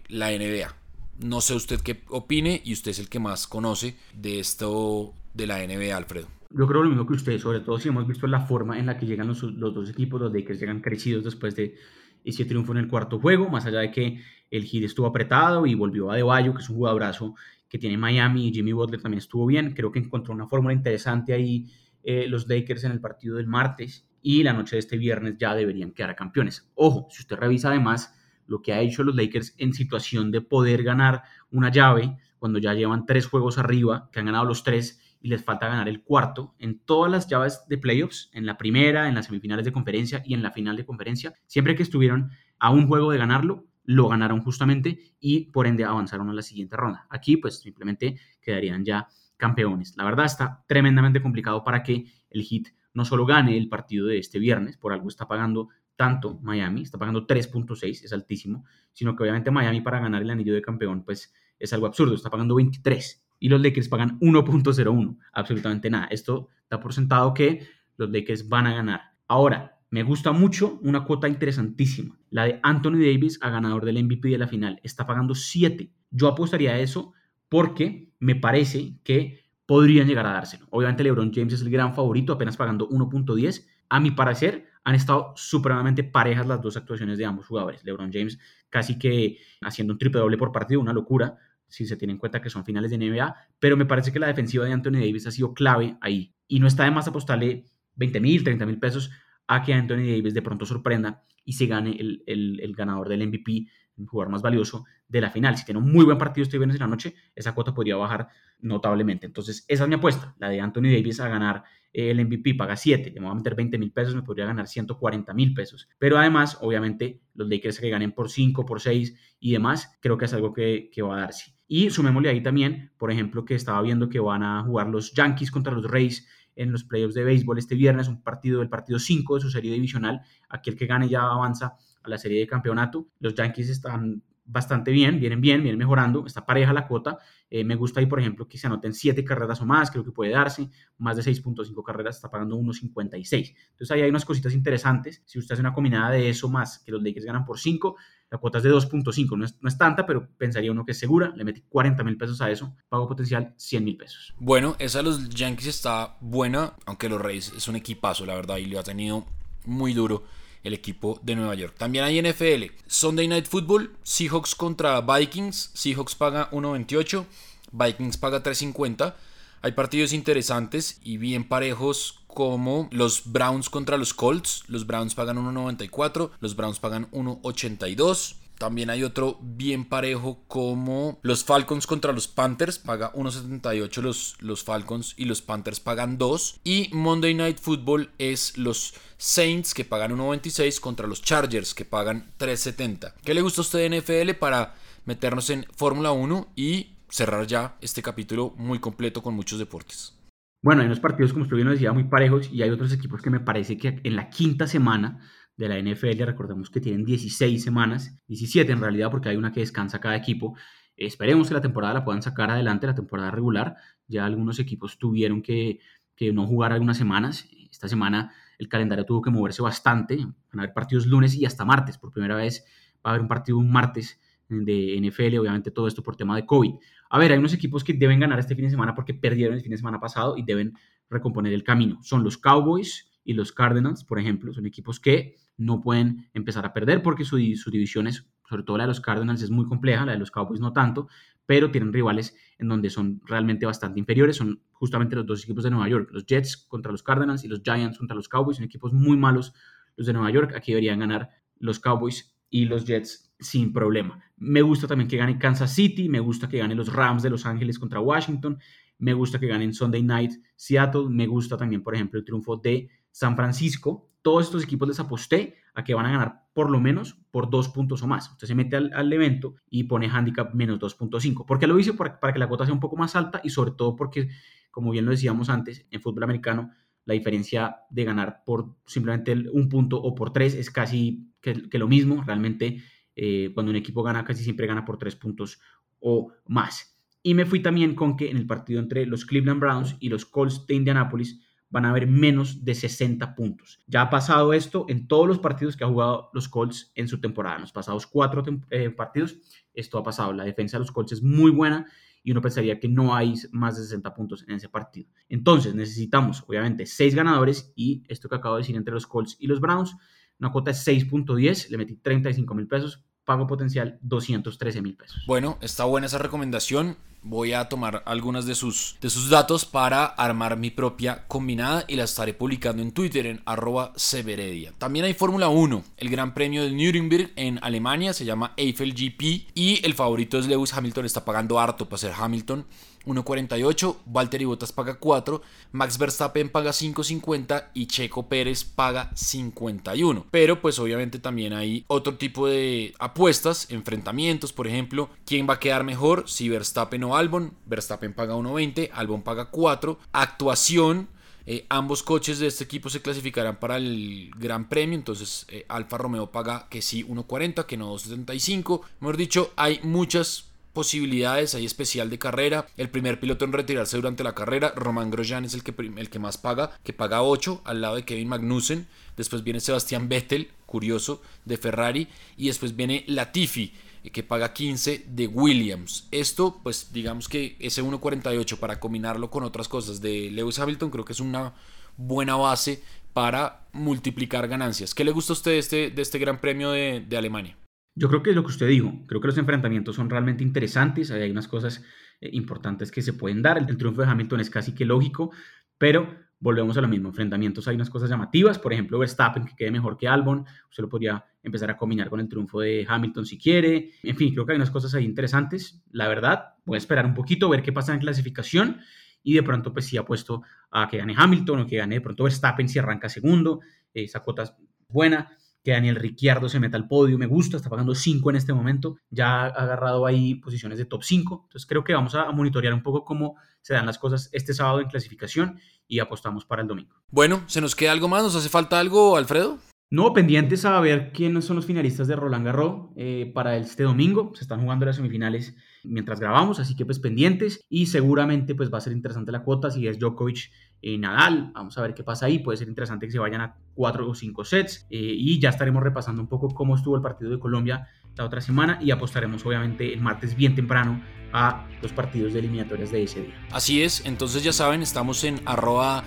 la 0.09 0.31
NBA. 0.31 0.82
No 1.21 1.41
sé 1.41 1.55
usted 1.55 1.81
qué 1.81 2.03
opine 2.09 2.61
y 2.65 2.73
usted 2.73 2.91
es 2.91 2.99
el 2.99 3.09
que 3.09 3.19
más 3.19 3.47
conoce 3.47 3.97
de 4.15 4.41
esto 4.41 5.13
de 5.35 5.47
la 5.47 5.59
NBA, 5.59 5.97
Alfredo. 5.97 6.29
Yo 6.51 6.67
creo 6.67 6.83
lo 6.83 6.91
mismo 6.91 7.07
que 7.07 7.15
usted, 7.15 7.39
sobre 7.39 7.61
todo 7.61 7.79
si 7.79 7.89
hemos 7.89 8.07
visto 8.07 8.27
la 8.27 8.41
forma 8.41 8.79
en 8.79 8.87
la 8.87 8.99
que 8.99 9.07
llegan 9.07 9.29
los, 9.29 9.41
dos 9.41 9.91
equipos, 9.91 10.21
los 10.21 10.33
Lakers 10.33 10.61
llegan 10.61 10.81
crecidos 10.81 11.25
después 11.25 11.55
de 11.57 11.77
ese 12.25 12.45
triunfo 12.45 12.73
en 12.73 12.79
el 12.79 12.89
cuarto 12.89 13.19
juego, 13.19 13.49
más 13.49 13.65
allá 13.65 13.81
de 13.81 13.91
que 13.91 14.21
el 14.51 14.65
Heat 14.65 14.85
estuvo 14.85 15.07
apretado 15.07 15.65
y 15.67 15.75
volvió 15.75 16.11
a 16.11 16.17
De 16.17 16.23
Bayo, 16.23 16.53
que 16.55 16.61
es 16.61 16.69
un 16.69 16.77
jugadorazo 16.77 17.35
que 17.69 17.79
tiene 17.79 17.97
Miami 17.97 18.49
y 18.49 18.53
Jimmy 18.53 18.73
Butler 18.73 19.01
también 19.01 19.19
estuvo 19.19 19.47
bien. 19.47 19.73
Creo 19.73 19.91
que 19.91 19.99
encontró 19.99 20.35
una 20.35 20.47
fórmula 20.47 20.75
interesante 20.75 21.33
ahí 21.33 21.73
eh, 22.03 22.27
los 22.29 22.47
Lakers 22.47 22.85
en 22.85 22.93
el 22.93 23.01
partido 23.01 23.37
del 23.37 23.47
martes 23.47 24.07
y 24.21 24.43
la 24.43 24.53
noche 24.53 24.77
de 24.77 24.81
este 24.81 24.99
viernes 24.99 25.37
ya 25.39 25.55
deberían 25.55 25.93
quedar 25.93 26.15
campeones. 26.15 26.71
Ojo, 26.75 27.09
si 27.11 27.23
usted 27.23 27.37
revisa 27.37 27.71
además 27.71 28.15
lo 28.47 28.63
que 28.63 28.73
ha 28.73 28.81
hecho 28.81 29.05
los 29.05 29.15
Lakers 29.15 29.55
en 29.59 29.73
situación 29.73 30.31
de 30.31 30.41
poder 30.41 30.83
ganar 30.83 31.23
una 31.51 31.71
llave 31.71 32.17
cuando 32.39 32.59
ya 32.59 32.75
llevan 32.75 33.07
tres 33.07 33.27
juegos 33.27 33.59
arriba, 33.59 34.09
que 34.13 34.19
han 34.19 34.27
ganado 34.27 34.45
los 34.45 34.65
tres 34.65 35.01
y 35.21 35.29
les 35.29 35.45
falta 35.45 35.69
ganar 35.69 35.89
el 35.89 36.03
cuarto. 36.03 36.55
En 36.59 36.81
todas 36.81 37.11
las 37.11 37.29
llaves 37.29 37.63
de 37.69 37.79
playoffs, 37.79 38.31
en 38.33 38.47
la 38.47 38.59
primera, 38.59 39.09
en 39.09 39.15
las 39.15 39.27
semifinales 39.27 39.65
de 39.65 39.73
conferencia 39.73 40.23
y 40.27 40.35
en 40.35 40.43
la 40.43 40.51
final 40.51 40.77
de 40.77 40.85
conferencia, 40.85 41.35
siempre 41.47 41.77
que 41.77 41.85
estuvieron 41.85 42.31
a 42.59 42.71
un 42.71 42.89
juego 42.89 43.13
de 43.13 43.19
ganarlo, 43.19 43.67
lo 43.85 44.09
ganaron 44.09 44.41
justamente 44.43 45.15
y 45.21 45.51
por 45.53 45.67
ende 45.67 45.85
avanzaron 45.85 46.29
a 46.31 46.33
la 46.33 46.43
siguiente 46.43 46.77
ronda. 46.77 47.07
Aquí 47.11 47.37
pues 47.37 47.61
simplemente 47.61 48.19
quedarían 48.41 48.85
ya 48.85 49.09
campeones. 49.37 49.95
La 49.97 50.05
verdad 50.05 50.27
está 50.27 50.65
tremendamente 50.67 51.23
complicado 51.23 51.65
para 51.65 51.83
que 51.83 52.07
el 52.31 52.43
Heat 52.43 52.69
no 52.95 53.05
solo 53.05 53.27
gane 53.27 53.57
el 53.57 53.69
partido 53.69 54.07
de 54.07 54.19
este 54.19 54.39
viernes, 54.39 54.77
por 54.77 54.93
algo 54.93 55.09
está 55.09 55.27
pagando 55.27 55.69
tanto 56.03 56.41
Miami, 56.43 56.83
está 56.83 56.99
pagando 56.99 57.29
3.6, 57.29 58.03
es 58.03 58.13
altísimo, 58.13 58.65
sino 58.93 59.15
que 59.15 59.23
obviamente 59.23 59.53
Miami 59.53 59.83
para 59.83 60.01
ganar 60.01 60.21
el 60.21 60.31
anillo 60.31 60.53
de 60.53 60.61
campeón, 60.61 61.05
pues 61.05 61.33
es 61.61 61.73
algo 61.73 61.87
absurdo, 61.87 62.17
está 62.17 62.29
pagando 62.29 62.57
23 62.57 63.25
y 63.39 63.49
los 63.49 63.63
Lakers 63.63 63.89
pagan 63.89 64.19
1.01, 64.19 65.17
absolutamente 65.33 65.91
nada. 65.91 66.07
Esto 66.07 66.49
da 66.69 66.81
por 66.81 66.93
sentado 66.93 67.33
que 67.35 67.69
los 67.99 68.11
Lakers 68.11 68.49
van 68.49 68.67
a 68.67 68.75
ganar. 68.75 69.01
Ahora, 69.29 69.79
me 69.91 70.03
gusta 70.03 70.33
mucho 70.33 70.81
una 70.83 71.05
cuota 71.05 71.29
interesantísima, 71.29 72.19
la 72.31 72.47
de 72.47 72.59
Anthony 72.65 72.99
Davis 72.99 73.39
a 73.41 73.51
ganador 73.51 73.85
del 73.85 74.03
MVP 74.03 74.29
de 74.29 74.39
la 74.39 74.49
final, 74.49 74.81
está 74.83 75.07
pagando 75.07 75.37
7. 75.37 75.89
Yo 76.11 76.27
apostaría 76.27 76.73
a 76.73 76.81
eso 76.81 77.13
porque 77.49 78.13
me 78.19 78.35
parece 78.35 78.99
que 79.05 79.45
podrían 79.67 80.09
llegar 80.09 80.27
a 80.27 80.33
dárselo. 80.33 80.67
Obviamente 80.71 81.05
LeBron 81.05 81.33
James 81.33 81.53
es 81.53 81.63
el 81.63 81.71
gran 81.71 81.95
favorito, 81.95 82.33
apenas 82.33 82.57
pagando 82.57 82.89
1.10. 82.89 83.67
A 83.89 84.01
mi 84.01 84.11
parecer, 84.11 84.67
han 84.85 84.95
estado 84.95 85.33
supremamente 85.37 86.05
parejas 86.05 86.47
las 86.47 86.61
dos 86.61 86.77
actuaciones 86.77 87.19
de 87.19 87.25
ambos 87.25 87.47
jugadores. 87.47 87.85
LeBron 87.85 88.13
James 88.13 88.39
casi 88.69 88.99
que 88.99 89.39
haciendo 89.61 89.93
un 89.93 89.99
triple 89.99 90.21
doble 90.21 90.37
por 90.37 90.53
partido, 90.53 90.81
una 90.81 90.93
locura, 90.93 91.37
si 91.69 91.87
se 91.87 91.97
tiene 91.97 92.13
en 92.13 92.19
cuenta 92.19 92.41
que 92.41 92.51
son 92.51 92.65
finales 92.65 92.91
de 92.91 92.99
NBA, 92.99 93.35
pero 93.59 93.77
me 93.77 93.87
parece 93.87 94.13
que 94.13 94.19
la 94.19 94.27
defensiva 94.27 94.65
de 94.65 94.73
Anthony 94.73 94.93
Davis 94.93 95.27
ha 95.27 95.31
sido 95.31 95.55
clave 95.55 95.97
ahí. 96.01 96.35
Y 96.49 96.61
no 96.61 96.67
está 96.67 96.85
de 96.85 96.91
más 96.91 97.09
apostarle 97.09 97.65
20 97.95 98.21
mil, 98.21 98.45
30 98.45 98.67
mil 98.67 98.79
pesos 98.79 99.11
a 99.47 99.63
que 99.63 99.73
Anthony 99.73 100.07
Davis 100.17 100.35
de 100.35 100.43
pronto 100.43 100.67
sorprenda 100.67 101.23
y 101.45 101.55
se 101.55 101.67
gane 101.67 101.97
el, 101.99 102.23
el 102.27 102.75
ganador 102.75 103.09
del 103.09 103.27
MVP 103.27 103.69
el 103.99 104.07
jugador 104.07 104.33
más 104.33 104.43
valioso 104.43 104.85
de 105.13 105.21
la 105.21 105.31
final. 105.31 105.57
Si 105.57 105.65
tiene 105.65 105.79
un 105.79 105.93
muy 105.93 106.05
buen 106.05 106.17
partido 106.17 106.43
este 106.43 106.57
viernes 106.57 106.77
en 106.77 106.81
la 106.81 106.87
noche, 106.89 107.15
esa 107.37 107.55
cuota 107.55 107.75
podría 107.75 107.97
bajar 107.97 108.29
notablemente. 108.61 109.27
Entonces, 109.27 109.65
esa 109.69 109.85
es 109.85 109.89
mi 109.89 109.95
apuesta, 109.95 110.35
la 110.39 110.49
de 110.49 110.61
Anthony 110.61 110.85
Davis 110.85 111.21
a 111.21 111.29
ganar 111.29 111.65
eh, 111.93 112.11
el 112.11 112.25
MVP, 112.25 112.55
paga 112.55 112.77
7, 112.77 113.11
le 113.11 113.21
voy 113.21 113.31
a 113.31 113.35
meter 113.35 113.55
20 113.55 113.77
mil 113.77 113.93
pesos, 113.93 114.15
me 114.15 114.23
podría 114.23 114.47
ganar 114.47 114.67
140 114.67 115.35
mil 115.35 115.53
pesos. 115.53 115.87
Pero 115.99 116.17
además, 116.17 116.57
obviamente, 116.63 117.21
los 117.35 117.47
Lakers 117.47 117.79
que 117.79 117.91
ganen 117.91 118.13
por 118.13 118.31
5, 118.31 118.65
por 118.65 118.81
6 118.81 119.37
y 119.39 119.53
demás, 119.53 119.99
creo 120.01 120.17
que 120.17 120.25
es 120.25 120.33
algo 120.33 120.55
que, 120.55 120.89
que 120.91 121.03
va 121.03 121.19
a 121.19 121.21
darse. 121.21 121.55
Y 121.69 121.91
sumémosle 121.91 122.31
ahí 122.31 122.43
también, 122.43 122.93
por 122.97 123.13
ejemplo, 123.13 123.45
que 123.45 123.55
estaba 123.55 123.83
viendo 123.83 124.09
que 124.09 124.19
van 124.19 124.43
a 124.43 124.63
jugar 124.63 124.89
los 124.89 125.13
Yankees 125.13 125.51
contra 125.51 125.75
los 125.75 125.91
Rays 125.91 126.27
en 126.57 126.73
los 126.73 126.85
playoffs 126.85 127.15
de 127.15 127.25
béisbol 127.25 127.59
este 127.59 127.75
viernes, 127.75 128.09
un 128.09 128.23
partido 128.23 128.61
del 128.61 128.71
partido 128.71 128.99
5 128.99 129.35
de 129.35 129.41
su 129.43 129.51
serie 129.51 129.73
divisional. 129.73 130.23
Aquel 130.49 130.75
que 130.75 130.87
gane 130.87 131.09
ya 131.09 131.23
avanza 131.23 131.77
a 132.03 132.09
la 132.09 132.19
serie 132.19 132.41
de 132.41 132.47
campeonato. 132.47 133.09
Los 133.21 133.35
Yankees 133.35 133.69
están 133.69 134.23
bastante 134.45 134.91
bien, 134.91 135.21
vienen 135.21 135.41
bien, 135.41 135.63
vienen 135.63 135.79
mejorando, 135.79 136.27
está 136.27 136.45
pareja 136.45 136.73
la 136.73 136.87
cuota. 136.87 137.19
Eh, 137.49 137.65
me 137.65 137.75
gusta 137.75 138.01
ahí, 138.01 138.07
por 138.07 138.19
ejemplo, 138.19 138.49
que 138.49 138.59
se 138.59 138.67
anoten 138.67 138.93
7 138.93 139.25
carreras 139.25 139.61
o 139.61 139.67
más, 139.67 139.91
creo 139.91 140.05
que 140.05 140.11
puede 140.11 140.33
darse, 140.33 140.71
más 140.99 141.17
de 141.17 141.23
6.5 141.23 141.83
carreras, 141.85 142.17
está 142.17 142.31
pagando 142.31 142.57
1.56. 142.57 143.55
Entonces 143.71 143.91
ahí 143.91 144.03
hay 144.03 144.11
unas 144.11 144.25
cositas 144.25 144.55
interesantes. 144.55 145.23
Si 145.25 145.39
usted 145.39 145.55
hace 145.55 145.61
una 145.61 145.73
combinada 145.73 146.11
de 146.11 146.29
eso 146.29 146.49
más 146.49 146.79
que 146.81 146.93
los 146.93 147.03
Lakers 147.03 147.27
ganan 147.27 147.45
por 147.45 147.59
5, 147.59 147.97
la 148.31 148.39
cuota 148.39 148.59
es 148.59 148.65
de 148.65 148.73
2.5, 148.73 149.37
no 149.37 149.45
es, 149.45 149.59
no 149.61 149.69
es 149.69 149.77
tanta, 149.77 150.07
pero 150.07 150.29
pensaría 150.37 150.73
uno 150.73 150.85
que 150.85 150.93
es 150.93 150.99
segura, 150.99 151.33
le 151.37 151.45
metí 151.45 151.63
40 151.69 152.03
mil 152.03 152.17
pesos 152.17 152.41
a 152.41 152.51
eso, 152.51 152.75
pago 152.89 153.07
potencial 153.07 153.55
100 153.57 153.85
mil 153.85 153.97
pesos. 153.97 154.35
Bueno, 154.39 154.75
esa 154.79 154.99
de 154.99 155.05
los 155.05 155.29
Yankees 155.29 155.67
está 155.67 156.17
buena, 156.21 156.73
aunque 156.87 157.09
los 157.09 157.21
Reyes 157.21 157.53
es 157.55 157.69
un 157.69 157.77
equipazo, 157.77 158.25
la 158.25 158.35
verdad, 158.35 158.57
y 158.57 158.67
lo 158.67 158.81
ha 158.81 158.83
tenido 158.83 159.27
muy 159.67 159.93
duro 159.93 160.25
el 160.65 160.75
equipo 160.75 161.21
de 161.23 161.37
Nueva 161.37 161.55
York. 161.55 161.75
También 161.77 162.05
hay 162.05 162.21
NFL. 162.21 162.73
Sunday 162.87 163.29
Night 163.29 163.47
Football, 163.47 163.97
Seahawks 164.03 164.55
contra 164.55 165.01
Vikings. 165.01 165.71
Seahawks 165.75 166.15
paga 166.15 166.51
1.28, 166.51 167.25
Vikings 167.73 168.17
paga 168.17 168.43
3.50. 168.43 169.15
Hay 169.63 169.73
partidos 169.73 170.13
interesantes 170.13 170.99
y 171.05 171.19
bien 171.19 171.45
parejos 171.45 172.19
como 172.27 172.89
los 172.91 173.23
Browns 173.33 173.71
contra 173.71 173.97
los 173.97 174.15
Colts. 174.15 174.65
Los 174.67 174.87
Browns 174.87 175.15
pagan 175.15 175.37
1.94, 175.37 176.31
los 176.41 176.57
Browns 176.57 176.81
pagan 176.81 177.11
1.82. 177.13 178.42
También 178.63 178.91
hay 178.91 179.03
otro 179.03 179.41
bien 179.43 179.85
parejo 179.85 180.45
como 180.47 181.19
los 181.23 181.43
Falcons 181.43 181.85
contra 181.85 182.13
los 182.13 182.29
Panthers, 182.29 182.79
paga 182.79 183.13
1.78 183.13 184.01
los, 184.01 184.37
los 184.39 184.63
Falcons 184.63 185.15
y 185.17 185.25
los 185.25 185.43
Panthers 185.43 185.81
pagan 185.81 186.17
2. 186.17 186.61
Y 186.63 186.89
Monday 186.93 187.35
Night 187.35 187.59
Football 187.59 188.11
es 188.19 188.57
los 188.57 188.95
Saints 189.17 189.75
que 189.75 189.85
pagan 189.85 190.17
1.26 190.17 190.79
contra 190.79 191.09
los 191.09 191.23
Chargers 191.23 191.75
que 191.75 191.85
pagan 191.85 192.31
3.70. 192.39 193.15
¿Qué 193.25 193.35
le 193.35 193.43
gusta 193.43 193.63
a 193.63 193.65
usted 193.65 193.81
de 193.81 194.01
NFL 194.01 194.39
para 194.39 194.77
meternos 195.07 195.51
en 195.51 195.67
Fórmula 195.75 196.13
1 196.13 196.53
y 196.55 196.95
cerrar 197.09 197.49
ya 197.49 197.77
este 197.81 198.01
capítulo 198.01 198.55
muy 198.59 198.79
completo 198.79 199.25
con 199.25 199.35
muchos 199.35 199.59
deportes? 199.59 200.17
Bueno, 200.63 200.83
hay 200.83 200.87
unos 200.87 201.01
partidos, 201.01 201.33
como 201.33 201.43
usted 201.43 201.57
bien 201.57 201.69
decía, 201.69 201.93
muy 201.93 202.05
parejos 202.05 202.49
y 202.53 202.63
hay 202.63 202.71
otros 202.71 202.93
equipos 202.93 203.21
que 203.23 203.31
me 203.31 203.41
parece 203.41 203.77
que 203.77 204.01
en 204.05 204.15
la 204.15 204.31
quinta 204.31 204.69
semana 204.69 205.19
de 205.63 205.69
la 205.69 205.79
NFL, 205.79 206.25
recordemos 206.25 206.71
que 206.71 206.81
tienen 206.81 207.05
16 207.05 207.63
semanas, 207.63 208.19
17 208.27 208.73
en 208.73 208.81
realidad, 208.81 209.11
porque 209.11 209.29
hay 209.29 209.37
una 209.37 209.53
que 209.53 209.61
descansa 209.61 210.01
cada 210.01 210.17
equipo. 210.17 210.57
Esperemos 210.97 211.49
que 211.49 211.55
la 211.55 211.61
temporada 211.61 211.95
la 211.95 212.05
puedan 212.05 212.23
sacar 212.23 212.51
adelante, 212.51 212.87
la 212.87 212.95
temporada 212.95 213.31
regular. 213.31 213.77
Ya 214.09 214.25
algunos 214.25 214.59
equipos 214.59 214.99
tuvieron 214.99 215.43
que, 215.43 215.81
que 216.17 216.33
no 216.33 216.47
jugar 216.47 216.73
algunas 216.73 216.97
semanas. 216.97 217.49
Esta 217.71 217.89
semana 217.89 218.33
el 218.59 218.69
calendario 218.69 219.05
tuvo 219.05 219.23
que 219.23 219.31
moverse 219.31 219.63
bastante. 219.63 220.17
Van 220.17 220.61
a 220.61 220.63
haber 220.63 220.75
partidos 220.75 221.07
lunes 221.07 221.35
y 221.35 221.45
hasta 221.45 221.65
martes. 221.65 221.99
Por 221.99 222.13
primera 222.13 222.37
vez 222.37 222.65
va 222.97 223.11
a 223.11 223.11
haber 223.11 223.23
un 223.23 223.29
partido 223.29 223.59
un 223.59 223.71
martes 223.71 224.21
de 224.49 225.01
NFL, 225.01 225.39
obviamente 225.39 225.71
todo 225.71 225.89
esto 225.89 226.03
por 226.03 226.17
tema 226.17 226.37
de 226.37 226.45
COVID. 226.45 226.75
A 227.11 227.19
ver, 227.19 227.33
hay 227.33 227.39
unos 227.39 227.55
equipos 227.55 227.85
que 227.85 227.95
deben 227.95 228.21
ganar 228.21 228.39
este 228.39 228.55
fin 228.55 228.67
de 228.67 228.71
semana 228.71 228.95
porque 228.95 229.15
perdieron 229.15 229.55
el 229.55 229.63
fin 229.63 229.71
de 229.71 229.79
semana 229.79 229.99
pasado 229.99 230.37
y 230.37 230.43
deben 230.43 230.75
recomponer 231.09 231.53
el 231.53 231.65
camino. 231.65 231.99
Son 232.03 232.23
los 232.23 232.37
Cowboys 232.37 233.12
y 233.25 233.35
los 233.35 233.53
Cardinals, 233.53 234.05
por 234.05 234.19
ejemplo, 234.19 234.53
son 234.53 234.67
equipos 234.67 235.01
que 235.01 235.37
no 235.57 235.81
pueden 235.81 236.29
empezar 236.35 236.67
a 236.67 236.73
perder 236.73 237.03
porque 237.03 237.25
su, 237.25 237.39
su 237.57 237.71
división 237.71 238.07
es, 238.07 238.27
sobre 238.49 238.63
todo 238.63 238.79
la 238.79 238.85
de 238.85 238.89
los 238.89 239.01
Cardinals, 239.01 239.43
es 239.43 239.51
muy 239.51 239.67
compleja, 239.67 240.05
la 240.05 240.13
de 240.13 240.19
los 240.19 240.31
Cowboys 240.31 240.61
no 240.61 240.73
tanto, 240.73 241.09
pero 241.47 241.71
tienen 241.71 241.93
rivales 241.93 242.37
en 242.59 242.69
donde 242.69 242.91
son 242.91 243.21
realmente 243.25 243.67
bastante 243.67 244.01
inferiores. 244.01 244.37
Son 244.37 244.63
justamente 244.73 245.17
los 245.17 245.27
dos 245.27 245.45
equipos 245.45 245.65
de 245.65 245.71
Nueva 245.71 245.89
York, 245.89 246.09
los 246.13 246.27
Jets 246.27 246.57
contra 246.57 246.93
los 246.93 247.03
Cardinals 247.03 247.45
y 247.45 247.49
los 247.49 247.63
Giants 247.63 247.99
contra 247.99 248.17
los 248.17 248.29
Cowboys. 248.29 248.57
Son 248.57 248.65
equipos 248.65 248.93
muy 248.93 249.17
malos 249.17 249.53
los 249.97 250.07
de 250.07 250.13
Nueva 250.13 250.31
York. 250.31 250.55
Aquí 250.57 250.73
deberían 250.73 251.01
ganar 251.01 251.31
los 251.59 251.79
Cowboys 251.79 252.37
y 252.49 252.67
los 252.67 252.85
Jets 252.85 253.33
sin 253.39 253.73
problema. 253.73 254.23
Me 254.37 254.63
gusta 254.63 254.87
también 254.87 255.09
que 255.09 255.17
gane 255.17 255.39
Kansas 255.39 255.75
City, 255.75 256.09
me 256.09 256.21
gusta 256.21 256.49
que 256.49 256.59
gane 256.59 256.75
los 256.75 256.93
Rams 256.93 257.23
de 257.23 257.31
Los 257.31 257.47
Ángeles 257.47 257.79
contra 257.79 258.01
Washington, 258.01 258.59
me 258.99 259.15
gusta 259.15 259.41
que 259.41 259.47
ganen 259.47 259.73
Sunday 259.73 260.03
Night 260.03 260.33
Seattle, 260.55 261.09
me 261.09 261.27
gusta 261.27 261.57
también, 261.57 261.83
por 261.83 261.95
ejemplo, 261.95 262.19
el 262.19 262.25
triunfo 262.25 262.57
de 262.57 262.89
San 263.13 263.37
Francisco 263.37 264.13
todos 264.23 264.47
estos 264.47 264.65
equipos 264.65 264.89
les 264.89 265.01
aposté 265.01 265.57
a 265.75 265.85
que 265.85 265.95
van 265.95 266.07
a 266.07 266.13
ganar 266.13 266.45
por 266.55 266.71
lo 266.71 266.81
menos 266.81 267.15
por 267.31 267.51
dos 267.51 267.69
puntos 267.69 268.03
o 268.03 268.07
más. 268.07 268.31
Usted 268.31 268.47
se 268.47 268.55
mete 268.55 268.77
al, 268.77 269.13
evento 269.13 269.57
y 269.69 269.85
pone 269.85 270.09
handicap 270.09 270.55
menos 270.55 270.79
2.5. 270.79 271.45
¿Por 271.45 271.59
qué 271.59 271.67
lo 271.67 271.79
hice? 271.79 271.95
Para, 271.95 272.21
para, 272.21 272.33
que 272.33 272.39
la 272.39 272.47
cuota 272.47 272.65
sea 272.65 272.75
un 272.75 272.81
poco 272.81 272.97
más 272.97 273.17
alta 273.17 273.41
y 273.43 273.51
sobre 273.51 273.73
todo 273.73 273.97
porque, 273.97 274.29
como 274.71 274.91
bien 274.91 275.05
lo 275.05 275.11
decíamos 275.11 275.49
antes, 275.49 275.87
en 275.91 276.01
fútbol 276.01 276.25
americano 276.25 276.71
la 277.05 277.15
diferencia 277.15 277.79
de 277.91 278.05
ganar 278.05 278.43
por 278.47 278.77
simplemente 278.87 279.35
un 279.53 279.69
punto 279.69 280.01
o 280.01 280.15
por 280.15 280.33
tres 280.33 280.55
es 280.55 280.71
casi 280.71 281.33
que, 281.41 281.79
lo 281.79 281.89
mismo. 281.89 282.23
Realmente 282.25 282.83
eh, 283.17 283.51
cuando 283.55 283.71
un 283.71 283.77
equipo 283.77 284.03
gana 284.03 284.25
casi 284.25 284.45
siempre 284.45 284.67
gana 284.67 284.85
por 284.85 284.99
tres 284.99 285.17
puntos 285.17 285.61
o 285.99 286.33
más. 286.47 287.01
Y 287.25 287.35
me 287.35 287.47
fui 287.47 287.61
también 287.61 287.95
con 287.95 288.17
que 288.17 288.31
en 288.31 288.37
el 288.37 288.47
partido 288.47 288.81
entre 288.81 289.07
los 289.07 289.25
Cleveland 289.25 289.61
Browns 289.61 289.97
y 290.01 290.09
los 290.09 290.27
Colts 290.27 290.67
de 290.67 290.75
Indianapolis 290.75 291.41
van 291.73 291.87
a 291.87 291.91
haber 291.91 292.07
menos 292.07 292.65
de 292.65 292.75
60 292.75 293.35
puntos. 293.35 293.81
Ya 293.87 294.03
ha 294.03 294.11
pasado 294.11 294.53
esto 294.53 294.85
en 294.89 295.09
todos 295.09 295.27
los 295.27 295.39
partidos 295.39 295.75
que 295.75 295.85
ha 295.85 295.89
jugado 295.89 296.31
los 296.35 296.49
Colts 296.49 296.93
en 296.95 297.09
su 297.09 297.19
temporada. 297.19 297.57
En 297.57 297.63
los 297.63 297.73
pasados 297.73 298.07
cuatro 298.07 298.45
eh, 298.71 298.91
partidos, 298.91 299.39
esto 299.73 299.99
ha 299.99 300.03
pasado. 300.03 300.35
La 300.35 300.45
defensa 300.45 300.77
de 300.77 300.81
los 300.81 300.93
Colts 300.93 301.13
es 301.13 301.23
muy 301.23 301.51
buena 301.51 301.87
y 302.23 302.31
uno 302.31 302.43
pensaría 302.43 302.79
que 302.79 302.89
no 302.89 303.15
hay 303.15 303.35
más 303.53 303.79
de 303.79 303.85
60 303.85 304.15
puntos 304.15 304.45
en 304.47 304.55
ese 304.55 304.69
partido. 304.69 305.09
Entonces 305.31 305.75
necesitamos, 305.75 306.45
obviamente, 306.47 306.85
seis 306.85 307.15
ganadores 307.15 307.73
y 307.75 308.05
esto 308.07 308.29
que 308.29 308.37
acabo 308.37 308.57
de 308.57 308.61
decir 308.61 308.77
entre 308.77 308.93
los 308.93 309.07
Colts 309.07 309.37
y 309.41 309.47
los 309.47 309.59
Browns, 309.59 309.97
una 310.39 310.53
cuota 310.53 310.73
de 310.73 310.77
6.10, 310.77 311.71
le 311.71 311.79
metí 311.79 311.97
35 311.97 312.55
mil 312.55 312.69
pesos, 312.69 313.03
pago 313.25 313.47
potencial 313.47 313.99
213 314.03 314.83
mil 314.83 314.95
pesos. 314.95 315.25
Bueno, 315.27 315.57
está 315.63 315.85
buena 315.85 316.07
esa 316.07 316.19
recomendación 316.19 316.99
voy 317.23 317.53
a 317.53 317.69
tomar 317.69 318.03
algunas 318.07 318.47
de 318.47 318.55
sus, 318.55 318.97
de 319.01 319.11
sus 319.11 319.31
datos 319.31 319.65
para 319.65 320.05
armar 320.05 320.57
mi 320.57 320.71
propia 320.71 321.25
combinada 321.29 321.85
y 321.89 321.97
la 321.97 322.05
estaré 322.05 322.35
publicando 322.35 322.83
en 322.83 322.93
Twitter 322.93 323.27
en 323.27 323.43
arroba 323.45 323.93
severedia. 323.97 324.73
También 324.79 325.05
hay 325.05 325.15
Fórmula 325.15 325.49
1, 325.49 325.85
el 325.97 326.09
Gran 326.11 326.35
Premio 326.35 326.65
de 326.65 326.71
Nürburgring 326.73 327.31
en 327.37 327.59
Alemania, 327.63 328.13
se 328.13 328.25
llama 328.25 328.53
Eiffel 328.57 328.95
GP 328.95 329.49
y 329.55 329.81
el 329.85 329.95
favorito 329.95 330.39
es 330.39 330.47
Lewis 330.47 330.73
Hamilton, 330.73 331.05
está 331.05 331.25
pagando 331.25 331.61
harto 331.61 331.89
para 331.89 331.99
ser 331.99 332.13
Hamilton. 332.17 332.67
1.48, 333.07 333.97
Valtteri 334.07 334.45
Bottas 334.45 334.73
paga 334.73 334.95
4, 334.95 335.43
Max 335.73 335.99
Verstappen 335.99 336.49
paga 336.49 336.71
5.50 336.71 337.69
y 337.75 337.87
Checo 337.87 338.29
Pérez 338.29 338.65
paga 338.65 339.11
51. 339.15 340.27
Pero 340.31 340.61
pues 340.61 340.79
obviamente 340.79 341.19
también 341.19 341.53
hay 341.53 341.85
otro 341.89 342.17
tipo 342.17 342.47
de 342.47 342.95
apuestas, 342.99 343.71
enfrentamientos, 343.71 344.53
por 344.53 344.67
ejemplo, 344.67 345.11
quién 345.27 345.49
va 345.49 345.55
a 345.55 345.61
quedar 345.61 345.85
mejor 345.85 346.25
si 346.29 346.49
Verstappen 346.49 347.05
o 347.05 347.17
Albon. 347.17 347.55
Verstappen 347.67 348.13
paga 348.13 348.35
1.20, 348.35 348.91
Albon 348.93 349.23
paga 349.23 349.47
4. 349.47 349.99
Actuación. 350.13 351.09
Eh, 351.45 351.67
ambos 351.69 352.05
coches 352.05 352.39
de 352.39 352.47
este 352.47 352.63
equipo 352.63 352.89
se 352.89 353.03
clasificarán 353.03 353.59
para 353.59 353.77
el 353.77 354.31
Gran 354.37 354.69
Premio, 354.69 354.97
entonces 354.97 355.45
eh, 355.49 355.67
Alfa 355.69 355.99
Romeo 355.99 356.31
paga 356.31 356.69
que 356.71 356.81
sí 356.83 357.05
1.40, 357.05 357.67
que 357.67 357.77
no 357.77 357.93
2.75. 357.93 358.83
Mejor 359.01 359.17
dicho, 359.17 359.53
hay 359.57 359.81
muchas 359.83 360.52
posibilidades, 360.73 361.55
hay 361.55 361.67
especial 361.67 362.11
de 362.11 362.19
carrera. 362.19 362.67
El 362.77 362.91
primer 362.91 363.21
piloto 363.21 363.45
en 363.45 363.53
retirarse 363.53 363.97
durante 363.97 364.25
la 364.25 364.35
carrera, 364.35 364.73
Román 364.75 365.11
Grosjean 365.11 365.45
es 365.45 365.55
el 365.55 365.63
que, 365.63 365.75
el 365.97 366.11
que 366.11 366.19
más 366.19 366.39
paga, 366.39 366.79
que 366.83 366.93
paga 366.93 367.23
8 367.23 367.63
al 367.65 367.81
lado 367.81 367.97
de 367.97 368.05
Kevin 368.05 368.29
Magnussen. 368.29 368.89
Después 369.17 369.45
viene 369.45 369.61
Sebastián 369.61 370.09
Vettel, 370.09 370.51
curioso, 370.67 371.23
de 371.45 371.59
Ferrari. 371.59 372.09
Y 372.37 372.47
después 372.47 372.75
viene 372.75 373.05
Latifi, 373.07 373.73
que 374.13 374.23
paga 374.23 374.53
15 374.53 375.05
de 375.07 375.27
Williams. 375.27 376.09
Esto, 376.11 376.61
pues 376.63 376.93
digamos 376.93 377.29
que 377.29 377.57
ese 377.61 377.83
1.48 377.83 378.59
para 378.59 378.81
combinarlo 378.81 379.31
con 379.31 379.45
otras 379.45 379.69
cosas 379.69 380.01
de 380.01 380.31
Lewis 380.31 380.59
Hamilton, 380.59 380.91
creo 380.91 381.05
que 381.05 381.13
es 381.13 381.21
una 381.21 381.55
buena 381.97 382.37
base 382.37 382.83
para 383.13 383.67
multiplicar 383.73 384.49
ganancias. 384.49 384.95
¿Qué 384.95 385.05
le 385.05 385.13
gusta 385.13 385.35
a 385.35 385.35
usted 385.35 385.51
de 385.53 385.59
este, 385.59 385.91
de 385.91 386.03
este 386.03 386.19
Gran 386.19 386.41
Premio 386.41 386.71
de 386.73 387.17
Alemania? 387.17 387.57
Yo 387.95 388.09
creo 388.09 388.23
que 388.23 388.31
es 388.31 388.37
lo 388.37 388.43
que 388.43 388.51
usted 388.51 388.69
dijo. 388.69 388.93
Creo 389.07 389.21
que 389.21 389.27
los 389.27 389.39
enfrentamientos 389.39 389.97
son 389.97 390.09
realmente 390.09 390.43
interesantes. 390.43 391.11
Hay 391.11 391.31
unas 391.31 391.47
cosas 391.47 391.85
eh, 392.21 392.31
importantes 392.33 392.91
que 392.91 393.03
se 393.03 393.13
pueden 393.13 393.43
dar. 393.43 393.59
El, 393.59 393.77
triunfo 393.77 394.03
de 394.03 394.09
Hamilton 394.09 394.41
es 394.41 394.51
casi 394.51 394.73
que 394.73 394.87
lógico, 394.87 395.31
pero 395.77 396.17
volvemos 396.39 396.77
a 396.79 396.81
lo 396.81 396.89
mismo. 396.89 397.11
Enfrentamientos 397.11 397.69
hay 397.69 397.75
unas 397.75 397.91
cosas 397.91 398.09
llamativas. 398.09 398.59
Por 398.59 398.73
ejemplo, 398.73 398.99
Verstappen 398.99 399.45
que 399.45 399.55
quede 399.55 399.71
mejor 399.71 399.99
que 399.99 400.09
Albon. 400.09 400.47
Usted 400.71 400.83
lo 400.83 400.89
podría 400.89 401.23
empezar 401.43 401.71
a 401.71 401.77
combinar 401.77 402.09
con 402.09 402.21
el 402.21 402.29
triunfo 402.29 402.61
de 402.61 402.87
Hamilton 402.89 403.27
si 403.27 403.39
quiere. 403.39 403.91
En 404.03 404.17
fin, 404.17 404.33
creo 404.33 404.47
que 404.47 404.53
hay 404.53 404.57
unas 404.57 404.71
cosas 404.71 404.95
ahí 404.95 405.05
interesantes. 405.05 405.83
La 405.91 406.09
verdad, 406.09 406.55
voy 406.65 406.77
a 406.77 406.79
esperar 406.79 407.05
un 407.05 407.15
poquito, 407.15 407.49
ver 407.51 407.63
qué 407.63 407.73
pasa 407.73 407.93
en 407.93 408.01
clasificación. 408.01 408.81
Y 409.23 409.35
de 409.35 409.43
pronto, 409.43 409.73
pues 409.73 409.85
sí 409.85 409.99
apuesto 409.99 410.43
a 410.71 410.89
que 410.89 410.97
gane 410.97 411.15
Hamilton 411.17 411.61
o 411.61 411.67
que 411.67 411.77
gane 411.77 411.97
de 411.97 412.01
pronto 412.01 412.25
Verstappen 412.25 412.69
si 412.69 412.79
arranca 412.79 413.11
segundo. 413.11 413.61
Esa 413.93 414.21
cuota 414.21 414.45
es 414.45 414.55
buena 414.89 415.37
que 415.63 415.73
Daniel 415.73 415.97
Ricciardo 415.97 416.49
se 416.49 416.61
meta 416.61 416.77
al 416.77 416.89
podio, 416.89 417.19
me 417.19 417.27
gusta, 417.27 417.57
está 417.57 417.71
pagando 417.71 417.95
5 417.95 418.31
en 418.31 418.37
este 418.37 418.53
momento, 418.53 418.97
ya 419.11 419.43
ha 419.43 419.47
agarrado 419.47 420.07
ahí 420.07 420.35
posiciones 420.37 420.79
de 420.79 420.85
top 420.85 421.03
5, 421.05 421.43
entonces 421.45 421.67
creo 421.67 421.85
que 421.85 421.95
vamos 421.95 422.15
a 422.15 422.31
monitorear 422.33 422.75
un 422.75 422.83
poco 422.83 423.05
cómo 423.05 423.37
se 423.61 423.75
dan 423.75 423.87
las 423.87 423.99
cosas 423.99 424.29
este 424.33 424.55
sábado 424.55 424.81
en 424.81 424.89
clasificación 424.89 425.61
y 425.87 426.01
apostamos 426.01 426.45
para 426.45 426.63
el 426.63 426.69
domingo. 426.69 426.97
Bueno, 427.11 427.43
¿se 427.47 427.61
nos 427.61 427.77
queda 427.77 427.93
algo 427.93 428.09
más? 428.09 428.23
¿Nos 428.23 428.35
hace 428.35 428.49
falta 428.49 428.81
algo, 428.81 429.17
Alfredo? 429.17 429.59
No, 429.91 430.15
pendientes 430.15 430.65
a 430.65 430.81
ver 430.81 431.13
quiénes 431.13 431.45
son 431.45 431.57
los 431.57 431.67
finalistas 431.67 432.09
de 432.09 432.17
Roland 432.17 432.47
Garros 432.47 432.91
eh, 432.97 433.31
para 433.35 433.59
este 433.59 433.83
domingo. 433.83 434.33
Se 434.35 434.43
están 434.43 434.63
jugando 434.63 434.87
las 434.87 434.97
semifinales 434.97 435.55
mientras 435.85 436.21
grabamos, 436.21 436.61
así 436.61 436.75
que 436.75 436.85
pues 436.85 436.99
pendientes. 436.99 437.65
Y 437.69 437.87
seguramente 437.87 438.55
pues 438.55 438.73
va 438.73 438.79
a 438.79 438.81
ser 438.81 438.93
interesante 438.93 439.33
la 439.33 439.43
cuota. 439.43 439.71
Si 439.71 439.87
es 439.87 439.99
Djokovic 439.99 440.51
y 440.81 440.99
Nadal, 440.99 441.53
vamos 441.55 441.77
a 441.79 441.83
ver 441.83 441.95
qué 441.95 442.05
pasa 442.05 442.27
ahí, 442.27 442.39
puede 442.39 442.59
ser 442.59 442.69
interesante 442.69 443.07
que 443.07 443.13
se 443.13 443.19
vayan 443.19 443.41
a 443.41 443.57
cuatro 443.75 444.09
o 444.09 444.15
cinco 444.15 444.45
sets. 444.45 444.87
Eh, 444.91 444.99
y 445.01 445.39
ya 445.41 445.51
estaremos 445.51 445.83
repasando 445.83 446.23
un 446.23 446.29
poco 446.29 446.49
cómo 446.49 446.77
estuvo 446.77 446.97
el 446.97 447.03
partido 447.03 447.31
de 447.31 447.39
Colombia 447.39 447.89
la 448.17 448.25
otra 448.25 448.41
semana. 448.41 448.79
Y 448.83 448.91
apostaremos 448.91 449.45
obviamente 449.47 449.93
el 449.93 450.01
martes 450.01 450.37
bien 450.37 450.55
temprano 450.55 451.03
a 451.33 451.67
los 451.81 451.93
partidos 451.93 452.35
de 452.35 452.41
eliminatorias 452.41 452.91
de 452.91 453.03
ese 453.05 453.23
día. 453.23 453.35
Así 453.51 453.83
es, 453.83 454.05
entonces 454.05 454.45
ya 454.45 454.53
saben, 454.53 454.83
estamos 454.83 455.25
en 455.25 455.41
arroba 455.47 456.05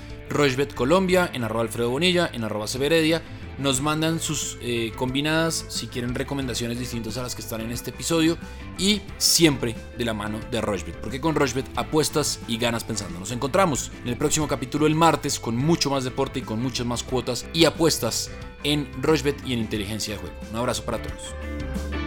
Colombia, 0.76 1.30
en 1.34 1.44
arroba 1.44 1.64
Alfredo 1.64 1.90
Bonilla, 1.90 2.30
en 2.32 2.44
arroba 2.44 2.68
Severedia 2.68 3.24
nos 3.58 3.82
mandan 3.82 4.20
sus 4.20 4.58
eh, 4.62 4.92
combinadas 4.96 5.66
si 5.70 5.88
quieren 5.88 6.16
recomendaciones 6.16 6.80
distintas 6.80 7.18
a 7.18 7.24
las 7.24 7.36
que 7.36 7.42
están 7.42 7.62
en 7.62 7.72
este 7.72 7.92
episodio 7.92 8.38
y 8.78 9.02
siempre 9.18 9.76
de 9.98 10.06
la 10.06 10.14
mano 10.14 10.40
de 10.52 10.62
Rochbet, 10.62 11.00
porque 11.00 11.22
con 11.22 11.36
Rochbet 11.36 11.66
apuestas 11.76 12.40
y 12.48 12.58
ganas 12.58 12.84
pensando. 12.84 13.20
Nos 13.20 13.32
encontramos 13.32 13.92
en 14.04 14.10
el 14.10 14.18
próximo 14.18 14.48
capítulo 14.48 14.88
el 14.88 14.96
martes 14.96 15.40
con 15.40 15.56
mucho 15.56 15.90
más 15.90 16.04
deporte 16.04 16.40
y 16.40 16.44
con 16.44 16.62
muchas 16.62 16.86
más 16.86 17.04
cuotas 17.04 17.46
y 17.54 17.66
apuestas 17.66 18.32
en 18.64 18.90
Rochbet 19.02 19.46
y 19.46 19.54
en 19.54 19.60
inteligencia 19.60 20.16
de 20.16 20.20
juego. 20.20 20.36
Un 20.52 20.58
abrazo 20.58 20.84
para 20.84 21.02
todos. 21.02 22.05